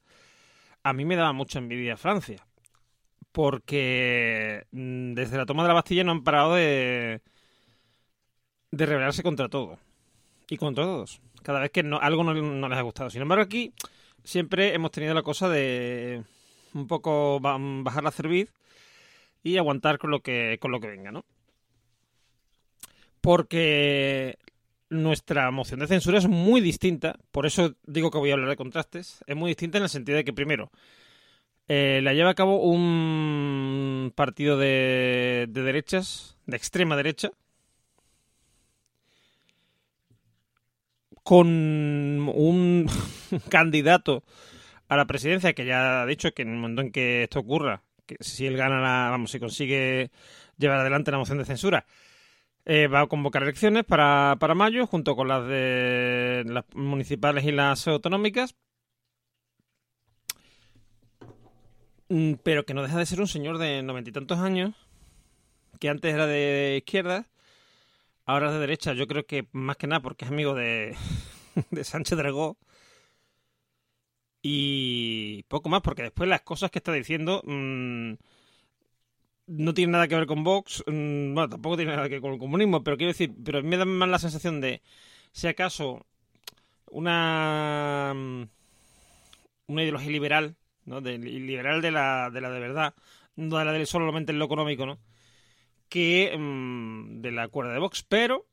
a 0.83 0.93
mí 0.93 1.05
me 1.05 1.15
daba 1.15 1.33
mucha 1.33 1.59
envidia 1.59 1.95
Francia. 1.95 2.48
Porque 3.31 4.65
mm, 4.71 5.13
desde 5.13 5.37
la 5.37 5.45
toma 5.45 5.63
de 5.63 5.69
la 5.69 5.73
Bastilla 5.75 6.03
no 6.03 6.11
han 6.11 6.23
parado 6.23 6.55
de, 6.55 7.21
de 8.71 8.85
rebelarse 8.85 9.23
contra 9.23 9.49
todo. 9.49 9.77
Y 10.49 10.57
contra 10.57 10.83
todos. 10.83 11.21
Cada 11.43 11.59
vez 11.59 11.71
que 11.71 11.81
algo 12.01 12.23
no, 12.23 12.69
les 12.69 12.77
ha 12.77 12.81
gustado. 12.81 13.09
Sin 13.09 13.21
embargo, 13.21 13.43
aquí 13.43 13.73
siempre 14.23 14.73
hemos 14.73 14.91
tenido 14.91 15.13
la 15.13 15.23
cosa 15.23 15.47
de 15.49 16.23
un 16.73 16.87
poco 16.87 17.39
bajar 17.39 18.03
la 18.03 18.11
cerviz 18.11 18.51
y 19.43 19.57
aguantar 19.57 19.97
con 19.97 20.11
lo 20.11 20.21
que, 20.21 20.57
con 20.59 20.71
lo 20.71 20.79
que 20.79 20.87
venga, 20.87 21.11
¿no? 21.11 21.25
porque 23.21 24.37
nuestra 24.89 25.51
moción 25.51 25.79
de 25.79 25.87
censura 25.87 26.17
es 26.17 26.27
muy 26.27 26.61
distinta, 26.61 27.19
por 27.31 27.45
eso 27.45 27.75
digo 27.85 28.11
que 28.11 28.17
voy 28.17 28.31
a 28.31 28.33
hablar 28.33 28.49
de 28.49 28.55
contrastes, 28.55 29.23
es 29.27 29.35
muy 29.35 29.51
distinta 29.51 29.77
en 29.77 29.83
el 29.83 29.89
sentido 29.89 30.17
de 30.17 30.23
que 30.23 30.33
primero, 30.33 30.71
eh, 31.69 32.01
la 32.03 32.13
lleva 32.13 32.31
a 32.31 32.35
cabo 32.35 32.61
un 32.61 34.11
partido 34.15 34.57
de, 34.57 35.45
de 35.49 35.61
derechas, 35.61 36.37
de 36.45 36.57
extrema 36.57 36.97
derecha, 36.97 37.31
con 41.23 41.47
un 41.47 42.87
candidato 43.49 44.23
a 44.87 44.97
la 44.97 45.05
presidencia 45.05 45.53
que 45.53 45.65
ya 45.65 46.01
ha 46.01 46.05
dicho 46.07 46.31
que 46.33 46.41
en 46.41 46.49
el 46.49 46.57
momento 46.57 46.81
en 46.81 46.91
que 46.91 47.23
esto 47.23 47.39
ocurra, 47.39 47.83
que 48.07 48.17
si 48.19 48.47
él 48.47 48.57
gana, 48.57 48.81
la, 48.81 49.11
vamos, 49.11 49.31
si 49.31 49.39
consigue 49.39 50.11
llevar 50.57 50.79
adelante 50.79 51.11
la 51.11 51.19
moción 51.19 51.37
de 51.37 51.45
censura, 51.45 51.85
eh, 52.65 52.87
va 52.87 53.01
a 53.01 53.07
convocar 53.07 53.43
elecciones 53.43 53.83
para, 53.85 54.37
para 54.39 54.55
mayo, 54.55 54.87
junto 54.87 55.15
con 55.15 55.27
las 55.27 55.47
de 55.47 56.43
las 56.47 56.65
municipales 56.73 57.43
y 57.45 57.51
las 57.51 57.87
autonómicas. 57.87 58.55
Mm, 61.21 61.25
pero 62.43 62.65
que 62.65 62.73
no 62.73 62.81
deja 62.81 62.97
de 62.97 63.05
ser 63.05 63.21
un 63.21 63.27
señor 63.27 63.57
de 63.57 63.83
noventa 63.83 64.09
y 64.09 64.13
tantos 64.13 64.39
años, 64.39 64.75
que 65.79 65.89
antes 65.89 66.13
era 66.13 66.27
de 66.27 66.77
izquierda, 66.79 67.27
ahora 68.25 68.47
es 68.47 68.53
de 68.53 68.59
derecha. 68.59 68.93
Yo 68.93 69.07
creo 69.07 69.25
que 69.25 69.47
más 69.51 69.77
que 69.77 69.87
nada 69.87 70.01
porque 70.01 70.25
es 70.25 70.31
amigo 70.31 70.55
de, 70.55 70.95
de 71.71 71.83
Sánchez 71.83 72.17
Dragó. 72.17 72.57
Y 74.41 75.43
poco 75.49 75.69
más, 75.69 75.81
porque 75.81 76.03
después 76.03 76.29
las 76.29 76.41
cosas 76.41 76.71
que 76.71 76.79
está 76.79 76.93
diciendo 76.93 77.41
mm, 77.45 78.13
no 79.47 79.73
tiene 79.73 79.91
nada 79.91 80.07
que 80.07 80.15
ver 80.15 80.27
con 80.27 80.43
Vox, 80.43 80.83
mm, 80.87 81.33
bueno, 81.33 81.49
tampoco 81.49 81.75
tiene 81.77 81.95
nada 81.95 82.07
que 82.07 82.15
ver 82.15 82.21
con 82.21 82.33
el 82.33 82.39
comunismo, 82.39 82.83
pero 82.83 82.97
quiero 82.97 83.11
decir, 83.11 83.33
pero 83.43 83.61
me 83.63 83.77
da 83.77 83.85
más 83.85 84.09
la 84.09 84.19
sensación 84.19 84.61
de, 84.61 84.81
si 85.33 85.47
acaso, 85.47 86.05
una, 86.91 88.13
mm, 88.15 88.43
una 89.67 89.83
ideología 89.83 90.11
liberal, 90.11 90.55
¿no? 90.89 90.99
Liberal 91.01 91.81
de 91.81 91.91
la, 91.91 92.29
de 92.31 92.41
la 92.41 92.49
de 92.49 92.59
verdad, 92.59 92.95
no 93.35 93.57
de 93.57 93.65
la 93.65 93.71
de 93.71 93.85
solamente 93.85 94.33
lo 94.33 94.45
económico, 94.45 94.85
¿no? 94.85 94.99
Que 95.89 96.35
mm, 96.37 97.21
de 97.21 97.31
la 97.31 97.47
cuerda 97.47 97.73
de 97.73 97.79
Vox, 97.79 98.03
pero 98.03 98.47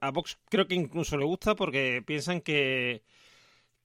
a 0.00 0.10
Vox 0.10 0.38
creo 0.48 0.66
que 0.66 0.74
incluso 0.74 1.18
le 1.18 1.26
gusta 1.26 1.54
porque 1.54 2.02
piensan 2.06 2.40
que, 2.40 3.02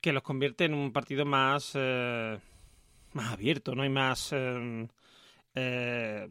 que 0.02 0.14
los 0.14 0.24
convierte 0.24 0.66
en 0.66 0.74
un 0.74 0.94
partido 0.94 1.26
más, 1.26 1.74
eh, 1.76 2.40
más 3.14 3.34
abierto, 3.34 3.76
¿no? 3.76 3.86
Y 3.86 3.90
más... 3.90 4.32
Eh, 4.34 4.88
eh, 5.56 6.30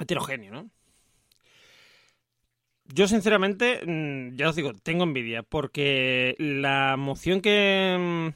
heterogéneo, 0.00 0.52
¿no? 0.52 0.70
Yo, 2.84 3.08
sinceramente, 3.08 3.80
mm, 3.86 4.36
ya 4.36 4.48
os 4.48 4.56
digo, 4.56 4.72
tengo 4.74 5.04
envidia, 5.04 5.42
porque 5.42 6.34
la 6.38 6.96
moción 6.96 7.40
que. 7.40 8.32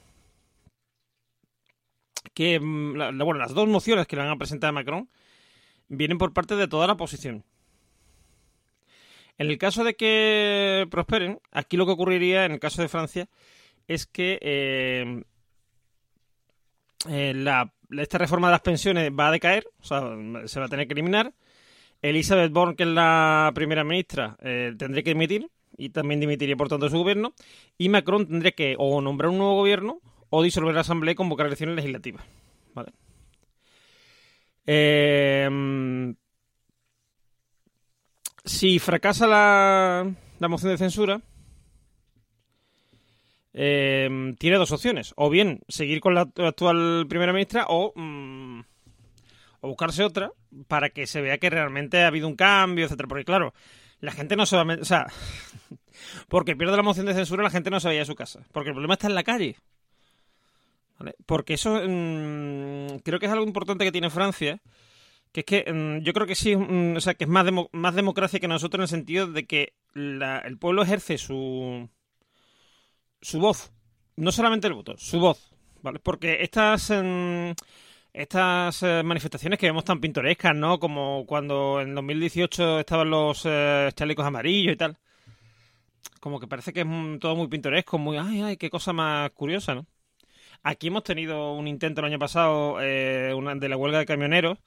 Que 2.36 2.60
mm, 2.60 3.16
bueno, 3.16 3.34
las 3.38 3.54
dos 3.54 3.66
mociones 3.66 4.06
que 4.06 4.14
le 4.14 4.22
van 4.22 4.30
a 4.30 4.36
presentar 4.36 4.68
a 4.68 4.72
Macron 4.72 5.08
vienen 5.88 6.18
por 6.18 6.34
parte 6.34 6.54
de 6.54 6.68
toda 6.68 6.86
la 6.86 6.92
oposición. 6.92 7.44
En 9.38 9.48
el 9.48 9.56
caso 9.56 9.84
de 9.84 9.96
que 9.96 10.86
prosperen, 10.90 11.40
aquí 11.50 11.78
lo 11.78 11.86
que 11.86 11.92
ocurriría 11.92 12.44
en 12.44 12.52
el 12.52 12.60
caso 12.60 12.82
de 12.82 12.88
Francia 12.88 13.26
es 13.88 14.06
que 14.06 14.38
eh, 14.42 15.22
eh, 17.08 17.32
la 17.34 17.72
esta 17.96 18.18
reforma 18.18 18.48
de 18.48 18.52
las 18.52 18.60
pensiones 18.60 19.10
va 19.10 19.28
a 19.28 19.30
decaer, 19.30 19.66
o 19.80 19.84
sea, 19.84 20.02
se 20.44 20.60
va 20.60 20.66
a 20.66 20.68
tener 20.68 20.86
que 20.86 20.92
eliminar. 20.92 21.32
Elizabeth 22.02 22.52
Borne, 22.52 22.76
que 22.76 22.82
es 22.82 22.88
la 22.90 23.50
primera 23.54 23.82
ministra, 23.82 24.36
eh, 24.42 24.74
tendría 24.76 25.02
que 25.02 25.14
dimitir 25.14 25.48
y 25.78 25.88
también 25.88 26.20
dimitiría 26.20 26.56
por 26.56 26.68
tanto 26.68 26.90
su 26.90 26.98
gobierno. 26.98 27.32
Y 27.78 27.88
Macron 27.88 28.26
tendría 28.26 28.52
que 28.52 28.74
o 28.78 29.00
nombrar 29.00 29.30
un 29.30 29.38
nuevo 29.38 29.54
gobierno 29.54 30.00
o 30.30 30.42
disolver 30.42 30.74
la 30.74 30.80
asamblea 30.80 31.12
y 31.12 31.16
convocar 31.16 31.46
elecciones 31.46 31.76
legislativas. 31.76 32.24
¿Vale? 32.74 32.92
Eh, 34.66 35.48
si 38.46 38.78
fracasa 38.78 39.26
la, 39.26 40.48
moción 40.48 40.70
de 40.70 40.78
censura, 40.78 41.20
eh, 43.52 44.34
tiene 44.38 44.56
dos 44.56 44.72
opciones. 44.72 45.12
O 45.16 45.30
bien 45.30 45.60
seguir 45.68 46.00
con 46.00 46.14
la 46.14 46.28
actual 46.36 47.06
primera 47.08 47.32
ministra 47.32 47.66
o, 47.68 47.92
mm, 47.94 48.60
buscarse 49.62 50.04
otra 50.04 50.30
para 50.68 50.90
que 50.90 51.06
se 51.08 51.20
vea 51.20 51.38
que 51.38 51.50
realmente 51.50 52.02
ha 52.02 52.06
habido 52.06 52.28
un 52.28 52.36
cambio, 52.36 52.84
etcétera. 52.84 53.08
Porque 53.08 53.24
claro, 53.24 53.52
la 54.00 54.12
gente 54.12 54.36
no 54.36 54.46
se 54.46 54.56
va 54.56 54.62
a... 54.62 54.76
O 54.76 54.84
sea, 54.84 55.06
porque 56.28 56.56
pierde 56.56 56.76
la 56.76 56.82
moción 56.82 57.06
de 57.06 57.14
censura 57.14 57.42
la 57.42 57.50
gente 57.50 57.70
no 57.70 57.80
se 57.80 57.88
vaya 57.88 58.02
a 58.02 58.06
su 58.06 58.14
casa. 58.14 58.40
Porque 58.52 58.70
el 58.70 58.74
problema 58.74 58.94
está 58.94 59.08
en 59.08 59.14
la 59.14 59.24
calle. 59.24 59.56
Porque 61.26 61.54
eso 61.54 61.80
mm, 61.82 62.98
creo 63.04 63.18
que 63.18 63.26
es 63.26 63.32
algo 63.32 63.44
importante 63.44 63.84
que 63.84 63.92
tiene 63.92 64.10
Francia. 64.10 64.60
Que 65.32 65.40
es 65.40 65.46
que 65.46 65.72
mm, 65.72 66.02
yo 66.02 66.12
creo 66.12 66.26
que 66.26 66.34
sí, 66.34 66.54
o 66.54 67.00
sea, 67.00 67.14
que 67.14 67.24
es 67.24 67.30
más, 67.30 67.46
más 67.72 67.94
democracia 67.94 68.40
que 68.40 68.48
nosotros 68.48 68.78
en 68.78 68.82
el 68.82 68.88
sentido 68.88 69.26
de 69.26 69.46
que 69.46 69.74
el 69.94 70.58
pueblo 70.58 70.82
ejerce 70.82 71.18
su, 71.18 71.88
su 73.20 73.40
voz, 73.40 73.72
no 74.16 74.32
solamente 74.32 74.66
el 74.66 74.74
voto, 74.74 74.96
su 74.98 75.20
voz, 75.20 75.52
¿vale? 75.82 75.98
Porque 75.98 76.42
estas 76.42 76.90
em, 76.90 77.54
estas 78.16 78.82
eh, 78.82 79.02
manifestaciones 79.04 79.58
que 79.58 79.66
vemos 79.66 79.84
tan 79.84 80.00
pintorescas, 80.00 80.56
¿no? 80.56 80.78
Como 80.80 81.26
cuando 81.26 81.82
en 81.82 81.94
2018 81.94 82.80
estaban 82.80 83.10
los 83.10 83.42
eh, 83.44 83.90
chalecos 83.94 84.24
amarillos 84.24 84.72
y 84.72 84.76
tal. 84.76 84.96
Como 86.18 86.40
que 86.40 86.46
parece 86.46 86.72
que 86.72 86.80
es 86.80 86.86
todo 87.20 87.36
muy 87.36 87.48
pintoresco, 87.48 87.98
muy, 87.98 88.16
ay, 88.16 88.40
ay, 88.40 88.56
qué 88.56 88.70
cosa 88.70 88.92
más 88.94 89.30
curiosa, 89.32 89.74
¿no? 89.74 89.86
Aquí 90.68 90.88
hemos 90.88 91.04
tenido 91.04 91.52
un 91.52 91.68
intento 91.68 92.00
el 92.00 92.08
año 92.08 92.18
pasado 92.18 92.82
eh, 92.82 93.32
una, 93.34 93.54
de 93.54 93.68
la 93.68 93.76
huelga 93.76 94.00
de 94.00 94.04
camioneros 94.04 94.58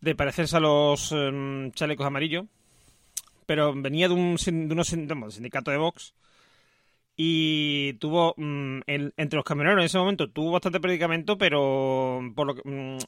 de 0.00 0.16
parecerse 0.16 0.56
a 0.56 0.60
los 0.60 1.12
em, 1.12 1.70
chalecos 1.70 2.08
amarillos, 2.08 2.46
pero 3.46 3.72
venía 3.72 4.08
de 4.08 4.14
un, 4.14 4.34
de 4.34 4.74
unos, 4.74 4.88
sindicato 4.88 5.70
de 5.70 5.76
Vox 5.76 6.12
y 7.16 7.92
tuvo 8.00 8.34
mm, 8.36 8.80
entre 8.86 9.36
los 9.36 9.44
camioneros 9.44 9.78
en 9.78 9.84
ese 9.86 9.98
momento 9.98 10.28
tuvo 10.28 10.50
bastante 10.50 10.80
predicamento 10.80 11.38
pero 11.38 12.20
por 12.34 12.48
lo 12.48 12.54
mm, 12.64 12.98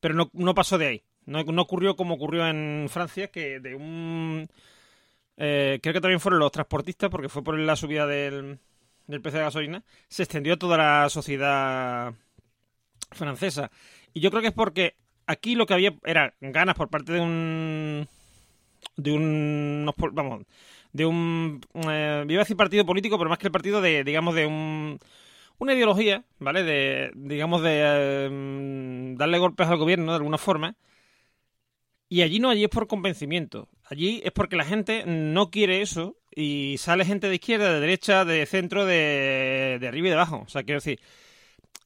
pero 0.00 0.14
no, 0.14 0.30
no, 0.34 0.54
pasó 0.54 0.76
de 0.76 0.86
ahí. 0.86 1.02
No, 1.24 1.42
no, 1.44 1.62
ocurrió 1.62 1.96
como 1.96 2.16
ocurrió 2.16 2.46
en 2.46 2.88
Francia 2.90 3.28
que 3.28 3.58
de 3.58 3.74
un 3.74 4.46
eh, 5.38 5.78
creo 5.82 5.94
que 5.94 6.00
también 6.02 6.20
fueron 6.20 6.40
los 6.40 6.52
transportistas, 6.52 7.08
porque 7.08 7.30
fue 7.30 7.42
por 7.42 7.58
la 7.58 7.74
subida 7.74 8.06
del, 8.06 8.58
del 9.10 9.20
precio 9.20 9.38
de 9.38 9.46
gasolina, 9.46 9.84
se 10.08 10.22
extendió 10.22 10.54
a 10.54 10.56
toda 10.58 10.76
la 10.78 11.08
sociedad 11.08 12.14
francesa. 13.10 13.70
Y 14.12 14.20
yo 14.20 14.30
creo 14.30 14.42
que 14.42 14.48
es 14.48 14.54
porque 14.54 14.96
aquí 15.26 15.54
lo 15.54 15.66
que 15.66 15.74
había 15.74 15.94
era 16.04 16.34
ganas 16.40 16.74
por 16.76 16.88
parte 16.88 17.12
de 17.12 17.20
un 17.20 18.08
de 18.96 19.12
un 19.12 19.92
vamos 20.12 20.46
de 20.92 21.06
un 21.06 21.60
eh, 21.88 22.24
iba 22.28 22.40
a 22.40 22.44
decir 22.44 22.56
partido 22.56 22.84
político 22.84 23.18
pero 23.18 23.30
más 23.30 23.38
que 23.38 23.46
el 23.46 23.52
partido 23.52 23.80
de 23.80 24.02
digamos 24.04 24.34
de 24.34 24.46
un 24.46 24.98
una 25.58 25.74
ideología 25.74 26.24
vale 26.38 26.64
de 26.64 27.12
digamos 27.14 27.62
de 27.62 27.80
eh, 27.82 29.14
darle 29.16 29.38
golpes 29.38 29.68
al 29.68 29.76
gobierno 29.76 30.12
de 30.12 30.16
alguna 30.16 30.38
forma. 30.38 30.76
Y 32.08 32.22
allí 32.22 32.40
no 32.40 32.50
allí 32.50 32.64
es 32.64 32.70
por 32.70 32.88
convencimiento 32.88 33.68
allí 33.90 34.22
es 34.24 34.32
porque 34.32 34.56
la 34.56 34.64
gente 34.64 35.04
no 35.06 35.50
quiere 35.50 35.82
eso 35.82 36.16
y 36.34 36.76
sale 36.78 37.04
gente 37.04 37.28
de 37.28 37.34
izquierda 37.34 37.72
de 37.72 37.80
derecha 37.80 38.24
de 38.24 38.46
centro 38.46 38.86
de, 38.86 39.78
de 39.80 39.88
arriba 39.88 40.06
y 40.06 40.10
de 40.10 40.16
abajo 40.16 40.44
o 40.46 40.48
sea 40.48 40.62
quiero 40.62 40.78
decir 40.78 41.00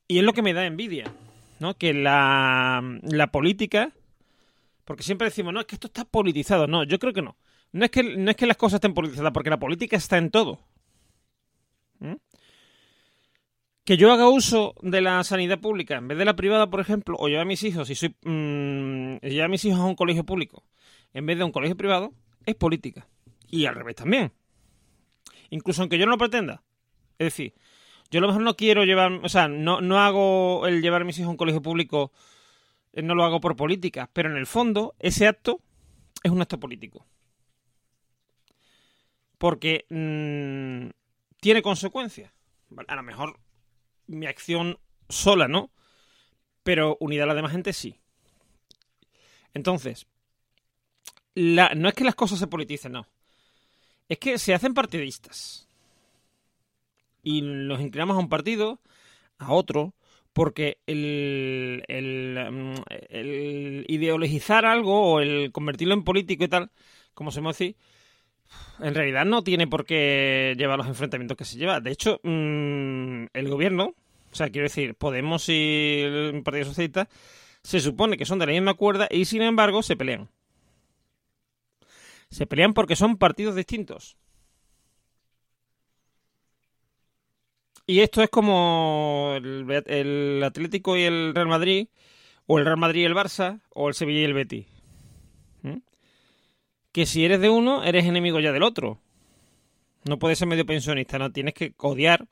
y 0.06 0.18
es 0.18 0.24
lo 0.24 0.32
que 0.32 0.42
me 0.42 0.52
da 0.52 0.66
envidia 0.66 1.10
¿no? 1.58 1.74
Que 1.76 1.94
la, 1.94 2.82
la 3.02 3.26
política, 3.28 3.92
porque 4.84 5.02
siempre 5.02 5.28
decimos, 5.28 5.52
no, 5.52 5.60
es 5.60 5.66
que 5.66 5.76
esto 5.76 5.86
está 5.86 6.04
politizado. 6.04 6.66
No, 6.66 6.84
yo 6.84 6.98
creo 6.98 7.12
que 7.12 7.22
no. 7.22 7.36
No 7.72 7.84
es 7.84 7.90
que, 7.90 8.02
no 8.02 8.30
es 8.30 8.36
que 8.36 8.46
las 8.46 8.56
cosas 8.56 8.78
estén 8.78 8.94
politizadas, 8.94 9.32
porque 9.32 9.50
la 9.50 9.58
política 9.58 9.96
está 9.96 10.18
en 10.18 10.30
todo. 10.30 10.60
¿Mm? 11.98 12.14
Que 13.84 13.96
yo 13.96 14.12
haga 14.12 14.28
uso 14.28 14.74
de 14.82 15.00
la 15.02 15.22
sanidad 15.24 15.60
pública 15.60 15.96
en 15.96 16.08
vez 16.08 16.16
de 16.16 16.24
la 16.24 16.36
privada, 16.36 16.70
por 16.70 16.80
ejemplo, 16.80 17.16
o 17.18 17.28
llevar 17.28 17.42
a 17.42 17.46
mis 17.46 17.62
hijos, 17.62 17.88
si 17.88 17.94
soy 17.94 18.14
mmm, 18.24 19.16
a 19.42 19.48
mis 19.48 19.64
hijos 19.64 19.80
a 19.80 19.84
un 19.84 19.94
colegio 19.94 20.24
público 20.24 20.64
en 21.14 21.26
vez 21.26 21.38
de 21.38 21.44
un 21.44 21.52
colegio 21.52 21.76
privado, 21.76 22.12
es 22.44 22.54
política. 22.54 23.06
Y 23.48 23.66
al 23.66 23.74
revés 23.74 23.96
también. 23.96 24.32
Incluso 25.50 25.82
aunque 25.82 25.98
yo 25.98 26.04
no 26.04 26.12
lo 26.12 26.18
pretenda. 26.18 26.62
Es 27.18 27.26
decir, 27.26 27.54
yo 28.10 28.18
a 28.18 28.20
lo 28.22 28.26
mejor 28.26 28.42
no 28.42 28.56
quiero 28.56 28.84
llevar, 28.84 29.12
o 29.22 29.28
sea, 29.28 29.48
no, 29.48 29.80
no 29.80 30.00
hago 30.00 30.66
el 30.66 30.82
llevar 30.82 31.02
a 31.02 31.04
mis 31.04 31.18
hijos 31.18 31.28
a 31.28 31.30
un 31.30 31.36
colegio 31.36 31.62
público, 31.62 32.12
eh, 32.92 33.02
no 33.02 33.14
lo 33.14 33.24
hago 33.24 33.40
por 33.40 33.56
política, 33.56 34.10
pero 34.12 34.30
en 34.30 34.36
el 34.36 34.46
fondo 34.46 34.94
ese 34.98 35.26
acto 35.26 35.60
es 36.22 36.30
un 36.30 36.42
acto 36.42 36.58
político. 36.58 37.06
Porque 39.38 39.86
mmm, 39.90 40.90
tiene 41.40 41.62
consecuencias. 41.62 42.32
A 42.88 42.96
lo 42.96 43.02
mejor 43.02 43.38
mi 44.06 44.26
acción 44.26 44.78
sola, 45.08 45.48
¿no? 45.48 45.70
Pero 46.62 46.96
unida 47.00 47.24
a 47.24 47.26
la 47.26 47.34
demás 47.34 47.52
gente 47.52 47.72
sí. 47.72 48.00
Entonces, 49.52 50.06
la, 51.34 51.74
no 51.74 51.88
es 51.88 51.94
que 51.94 52.04
las 52.04 52.14
cosas 52.14 52.38
se 52.38 52.46
politicen, 52.46 52.92
no. 52.92 53.06
Es 54.08 54.18
que 54.18 54.38
se 54.38 54.54
hacen 54.54 54.74
partidistas 54.74 55.68
y 57.22 57.42
nos 57.42 57.80
inclinamos 57.80 58.16
a 58.16 58.20
un 58.20 58.28
partido, 58.28 58.80
a 59.38 59.52
otro, 59.52 59.94
porque 60.32 60.78
el, 60.86 61.82
el, 61.88 62.36
el, 63.08 63.84
ideologizar 63.88 64.66
algo 64.66 65.12
o 65.12 65.20
el 65.20 65.50
convertirlo 65.52 65.94
en 65.94 66.04
político 66.04 66.44
y 66.44 66.48
tal, 66.48 66.70
como 67.14 67.30
se 67.30 67.40
me 67.40 67.50
en 68.80 68.94
realidad 68.94 69.24
no 69.24 69.42
tiene 69.42 69.66
por 69.66 69.84
qué 69.84 70.54
llevar 70.58 70.78
los 70.78 70.86
enfrentamientos 70.86 71.36
que 71.36 71.44
se 71.44 71.56
lleva. 71.56 71.80
De 71.80 71.90
hecho, 71.90 72.20
mmm, 72.22 73.26
el 73.32 73.48
gobierno, 73.48 73.94
o 74.30 74.34
sea, 74.34 74.50
quiero 74.50 74.66
decir, 74.66 74.94
Podemos 74.94 75.48
y 75.48 76.02
el 76.02 76.42
Partido 76.44 76.66
Socialista, 76.66 77.08
se 77.62 77.80
supone 77.80 78.16
que 78.16 78.26
son 78.26 78.38
de 78.38 78.46
la 78.46 78.52
misma 78.52 78.74
cuerda 78.74 79.08
y 79.10 79.24
sin 79.24 79.42
embargo 79.42 79.82
se 79.82 79.96
pelean. 79.96 80.28
Se 82.34 82.48
pelean 82.48 82.74
porque 82.74 82.96
son 82.96 83.16
partidos 83.16 83.54
distintos. 83.54 84.16
Y 87.86 88.00
esto 88.00 88.24
es 88.24 88.28
como 88.28 89.34
el, 89.36 90.42
Atlético 90.42 90.96
y 90.96 91.02
el 91.02 91.32
Real 91.32 91.46
Madrid, 91.46 91.86
o 92.46 92.58
el 92.58 92.64
Real 92.64 92.76
Madrid 92.76 93.02
y 93.02 93.04
el 93.04 93.14
Barça, 93.14 93.60
o 93.70 93.86
el 93.86 93.94
Sevilla 93.94 94.22
y 94.22 94.24
el 94.24 94.34
Betis. 94.34 94.66
¿Mm? 95.62 95.76
Que 96.90 97.06
si 97.06 97.24
eres 97.24 97.40
de 97.40 97.50
uno, 97.50 97.84
eres 97.84 98.04
enemigo 98.04 98.40
ya 98.40 98.50
del 98.50 98.64
otro. 98.64 98.98
No 100.02 100.18
puedes 100.18 100.36
ser 100.36 100.48
medio 100.48 100.66
pensionista, 100.66 101.20
no 101.20 101.30
tienes 101.30 101.54
que 101.54 101.72
odiar, 101.76 102.26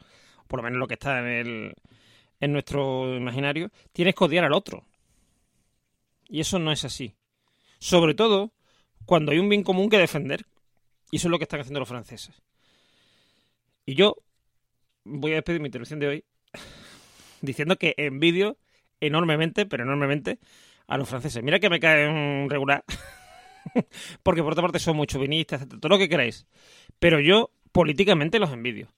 por 0.48 0.58
lo 0.58 0.64
menos 0.64 0.80
lo 0.80 0.88
que 0.88 0.94
está 0.94 1.20
en, 1.20 1.26
el, 1.26 1.74
en 2.40 2.52
nuestro 2.52 3.16
imaginario, 3.16 3.70
tienes 3.92 4.16
que 4.16 4.24
odiar 4.24 4.46
al 4.46 4.52
otro. 4.52 4.84
Y 6.28 6.40
eso 6.40 6.58
no 6.58 6.72
es 6.72 6.84
así. 6.84 7.14
Sobre 7.78 8.14
todo 8.14 8.52
cuando 9.06 9.32
hay 9.32 9.38
un 9.38 9.48
bien 9.48 9.62
común 9.62 9.88
que 9.88 9.98
defender. 9.98 10.44
Y 11.10 11.16
eso 11.16 11.28
es 11.28 11.30
lo 11.30 11.38
que 11.38 11.44
están 11.44 11.60
haciendo 11.60 11.80
los 11.80 11.88
franceses. 11.88 12.42
Y 13.84 13.94
yo 13.94 14.16
voy 15.04 15.32
a 15.32 15.36
despedir 15.36 15.60
mi 15.60 15.66
intervención 15.66 16.00
de 16.00 16.08
hoy 16.08 16.24
diciendo 17.40 17.76
que 17.76 17.94
envidio 17.96 18.56
enormemente, 19.00 19.66
pero 19.66 19.82
enormemente, 19.82 20.38
a 20.86 20.96
los 20.96 21.08
franceses. 21.08 21.42
Mira 21.42 21.58
que 21.58 21.70
me 21.70 21.80
caen 21.80 22.48
regular, 22.48 22.84
porque 24.22 24.42
por 24.42 24.52
otra 24.52 24.62
parte 24.62 24.78
son 24.78 24.96
muy 24.96 25.06
chauvinistas, 25.06 25.68
todo 25.68 25.88
lo 25.88 25.98
que 25.98 26.08
queráis. 26.08 26.46
Pero 26.98 27.20
yo 27.20 27.50
políticamente 27.72 28.38
los 28.38 28.52
envidio, 28.52 28.92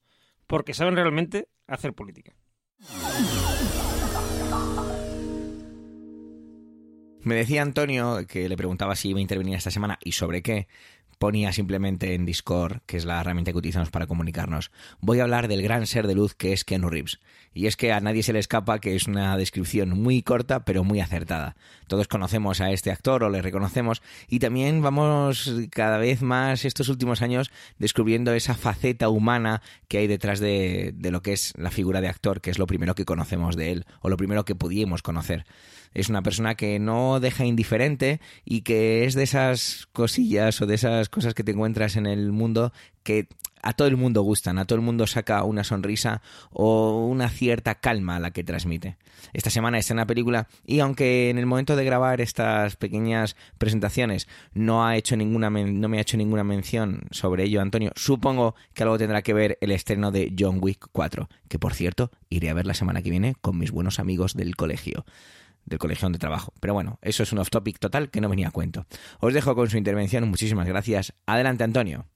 porque 0.46 0.74
saben 0.74 0.96
realmente 0.96 1.48
hacer 1.66 1.94
política. 1.94 2.34
Me 7.24 7.34
decía 7.34 7.62
Antonio 7.62 8.26
que 8.28 8.50
le 8.50 8.56
preguntaba 8.56 8.94
si 8.96 9.08
iba 9.08 9.18
a 9.18 9.22
intervenir 9.22 9.54
esta 9.54 9.70
semana 9.70 9.98
y 10.04 10.12
sobre 10.12 10.42
qué 10.42 10.68
ponía 11.18 11.54
simplemente 11.54 12.12
en 12.12 12.26
Discord, 12.26 12.82
que 12.84 12.98
es 12.98 13.06
la 13.06 13.18
herramienta 13.18 13.50
que 13.50 13.56
utilizamos 13.56 13.90
para 13.90 14.06
comunicarnos. 14.06 14.70
Voy 15.00 15.20
a 15.20 15.22
hablar 15.22 15.48
del 15.48 15.62
gran 15.62 15.86
ser 15.86 16.06
de 16.06 16.14
luz 16.14 16.34
que 16.34 16.52
es 16.52 16.64
Keanu 16.64 16.90
Reeves. 16.90 17.20
Y 17.54 17.64
es 17.64 17.76
que 17.76 17.92
a 17.92 18.00
nadie 18.00 18.22
se 18.22 18.34
le 18.34 18.40
escapa 18.40 18.78
que 18.78 18.94
es 18.94 19.06
una 19.06 19.38
descripción 19.38 19.88
muy 19.88 20.22
corta 20.22 20.66
pero 20.66 20.84
muy 20.84 21.00
acertada. 21.00 21.56
Todos 21.86 22.08
conocemos 22.08 22.60
a 22.60 22.72
este 22.72 22.90
actor 22.90 23.24
o 23.24 23.30
le 23.30 23.40
reconocemos 23.40 24.02
y 24.28 24.38
también 24.38 24.82
vamos 24.82 25.50
cada 25.70 25.96
vez 25.96 26.20
más 26.20 26.66
estos 26.66 26.90
últimos 26.90 27.22
años 27.22 27.50
descubriendo 27.78 28.34
esa 28.34 28.54
faceta 28.54 29.08
humana 29.08 29.62
que 29.88 29.96
hay 29.96 30.08
detrás 30.08 30.40
de, 30.40 30.92
de 30.94 31.10
lo 31.10 31.22
que 31.22 31.32
es 31.32 31.54
la 31.56 31.70
figura 31.70 32.02
de 32.02 32.08
actor, 32.08 32.42
que 32.42 32.50
es 32.50 32.58
lo 32.58 32.66
primero 32.66 32.94
que 32.94 33.06
conocemos 33.06 33.56
de 33.56 33.72
él 33.72 33.86
o 34.02 34.10
lo 34.10 34.18
primero 34.18 34.44
que 34.44 34.56
pudimos 34.56 35.00
conocer 35.00 35.46
es 35.94 36.08
una 36.08 36.22
persona 36.22 36.54
que 36.54 36.78
no 36.78 37.20
deja 37.20 37.44
indiferente 37.44 38.20
y 38.44 38.62
que 38.62 39.04
es 39.04 39.14
de 39.14 39.22
esas 39.22 39.88
cosillas 39.92 40.60
o 40.60 40.66
de 40.66 40.74
esas 40.74 41.08
cosas 41.08 41.34
que 41.34 41.44
te 41.44 41.52
encuentras 41.52 41.96
en 41.96 42.06
el 42.06 42.32
mundo 42.32 42.72
que 43.02 43.28
a 43.64 43.72
todo 43.72 43.88
el 43.88 43.96
mundo 43.96 44.22
gustan, 44.22 44.58
a 44.58 44.66
todo 44.66 44.76
el 44.76 44.84
mundo 44.84 45.06
saca 45.06 45.42
una 45.42 45.64
sonrisa 45.64 46.20
o 46.52 47.06
una 47.06 47.30
cierta 47.30 47.76
calma 47.76 48.16
a 48.16 48.20
la 48.20 48.30
que 48.30 48.44
transmite. 48.44 48.98
Esta 49.32 49.48
semana 49.48 49.78
está 49.78 49.94
en 49.94 49.98
la 49.98 50.06
película 50.06 50.48
y 50.66 50.80
aunque 50.80 51.30
en 51.30 51.38
el 51.38 51.46
momento 51.46 51.74
de 51.74 51.84
grabar 51.84 52.20
estas 52.20 52.76
pequeñas 52.76 53.36
presentaciones 53.56 54.28
no 54.52 54.86
ha 54.86 54.96
hecho 54.96 55.16
ninguna 55.16 55.48
no 55.48 55.88
me 55.88 55.98
ha 55.98 56.02
hecho 56.02 56.18
ninguna 56.18 56.44
mención 56.44 57.04
sobre 57.10 57.44
ello 57.44 57.62
Antonio, 57.62 57.92
supongo 57.96 58.54
que 58.74 58.82
algo 58.82 58.98
tendrá 58.98 59.22
que 59.22 59.32
ver 59.32 59.56
el 59.62 59.70
estreno 59.70 60.10
de 60.10 60.34
John 60.38 60.58
Wick 60.60 60.88
4, 60.92 61.28
que 61.48 61.58
por 61.58 61.72
cierto 61.72 62.10
iré 62.28 62.50
a 62.50 62.54
ver 62.54 62.66
la 62.66 62.74
semana 62.74 63.00
que 63.00 63.10
viene 63.10 63.34
con 63.40 63.58
mis 63.58 63.70
buenos 63.70 63.98
amigos 63.98 64.34
del 64.34 64.56
colegio 64.56 65.06
del 65.66 65.78
colegio 65.78 66.06
donde 66.06 66.18
trabajo. 66.18 66.52
Pero 66.60 66.74
bueno, 66.74 66.98
eso 67.02 67.22
es 67.22 67.32
un 67.32 67.38
off 67.38 67.50
topic 67.50 67.78
total 67.78 68.10
que 68.10 68.20
no 68.20 68.28
venía 68.28 68.48
a 68.48 68.52
cuento. 68.52 68.86
Os 69.20 69.34
dejo 69.34 69.54
con 69.54 69.68
su 69.70 69.76
intervención, 69.76 70.28
muchísimas 70.28 70.66
gracias. 70.66 71.14
Adelante, 71.26 71.64
Antonio. 71.64 72.06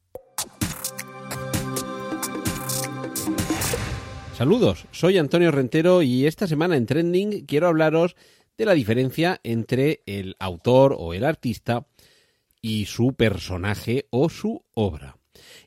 Saludos, 4.39 4.87
soy 4.93 5.19
Antonio 5.19 5.51
Rentero 5.51 6.01
y 6.01 6.27
esta 6.27 6.47
semana 6.47 6.77
en 6.77 6.87
Trending 6.87 7.45
quiero 7.45 7.67
hablaros 7.67 8.15
de 8.57 8.67
la 8.67 8.75
diferencia 8.75 9.41
entre 9.43 10.03
el 10.07 10.37
autor 10.39 10.95
o 10.97 11.13
el 11.13 11.25
artista 11.25 11.89
y 12.63 12.85
su 12.85 13.15
personaje 13.15 14.07
o 14.11 14.29
su 14.29 14.65
obra. 14.75 15.17